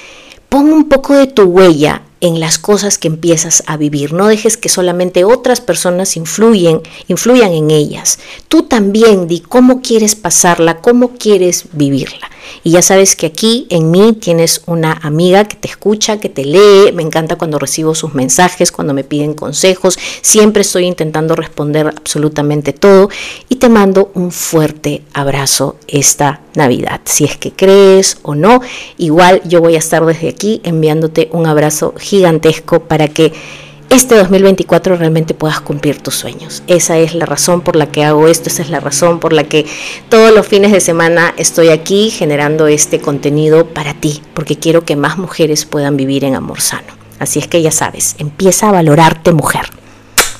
Pon 0.54 0.72
un 0.72 0.88
poco 0.88 1.14
de 1.14 1.26
tu 1.26 1.42
huella 1.42 2.02
en 2.20 2.38
las 2.38 2.58
cosas 2.58 2.96
que 2.96 3.08
empiezas 3.08 3.64
a 3.66 3.76
vivir. 3.76 4.12
No 4.12 4.28
dejes 4.28 4.56
que 4.56 4.68
solamente 4.68 5.24
otras 5.24 5.60
personas 5.60 6.16
influyen, 6.16 6.80
influyan 7.08 7.50
en 7.50 7.72
ellas. 7.72 8.20
Tú 8.46 8.62
también 8.62 9.26
di 9.26 9.40
cómo 9.40 9.82
quieres 9.82 10.14
pasarla, 10.14 10.80
cómo 10.80 11.14
quieres 11.18 11.64
vivirla. 11.72 12.30
Y 12.62 12.70
ya 12.70 12.82
sabes 12.82 13.16
que 13.16 13.26
aquí 13.26 13.66
en 13.70 13.90
mí 13.90 14.12
tienes 14.12 14.62
una 14.66 14.92
amiga 15.02 15.44
que 15.44 15.56
te 15.56 15.68
escucha, 15.68 16.18
que 16.18 16.28
te 16.28 16.44
lee. 16.44 16.92
Me 16.92 17.02
encanta 17.02 17.36
cuando 17.36 17.58
recibo 17.58 17.94
sus 17.94 18.14
mensajes, 18.14 18.72
cuando 18.72 18.94
me 18.94 19.04
piden 19.04 19.34
consejos. 19.34 19.98
Siempre 20.22 20.62
estoy 20.62 20.84
intentando 20.84 21.34
responder 21.34 21.88
absolutamente 21.88 22.72
todo. 22.72 23.08
Y 23.48 23.56
te 23.56 23.68
mando 23.68 24.10
un 24.14 24.30
fuerte 24.30 25.02
abrazo 25.12 25.76
esta 25.88 26.40
Navidad. 26.54 27.00
Si 27.04 27.24
es 27.24 27.36
que 27.36 27.52
crees 27.52 28.18
o 28.22 28.34
no, 28.34 28.60
igual 28.98 29.42
yo 29.44 29.60
voy 29.60 29.74
a 29.74 29.78
estar 29.78 30.04
desde 30.06 30.28
aquí 30.28 30.60
enviándote 30.64 31.28
un 31.32 31.46
abrazo 31.46 31.94
gigantesco 31.98 32.80
para 32.80 33.08
que 33.08 33.32
este 33.90 34.16
2024 34.16 34.96
realmente 34.96 35.34
puedas 35.34 35.60
cumplir 35.60 36.00
tus 36.00 36.14
sueños. 36.14 36.62
Esa 36.66 36.98
es 36.98 37.14
la 37.14 37.26
razón 37.26 37.60
por 37.60 37.76
la 37.76 37.86
que 37.86 38.04
hago 38.04 38.28
esto, 38.28 38.48
esa 38.48 38.62
es 38.62 38.70
la 38.70 38.80
razón 38.80 39.20
por 39.20 39.32
la 39.32 39.44
que 39.44 39.66
todos 40.08 40.34
los 40.34 40.46
fines 40.46 40.72
de 40.72 40.80
semana 40.80 41.34
estoy 41.36 41.68
aquí 41.68 42.10
generando 42.10 42.66
este 42.66 43.00
contenido 43.00 43.66
para 43.66 43.94
ti, 43.94 44.22
porque 44.34 44.58
quiero 44.58 44.84
que 44.84 44.96
más 44.96 45.18
mujeres 45.18 45.64
puedan 45.64 45.96
vivir 45.96 46.24
en 46.24 46.34
amor 46.34 46.60
sano. 46.60 46.92
Así 47.18 47.38
es 47.38 47.48
que 47.48 47.62
ya 47.62 47.70
sabes, 47.70 48.16
empieza 48.18 48.68
a 48.68 48.72
valorarte 48.72 49.32
mujer. 49.32 49.66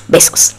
Besos. 0.07 0.55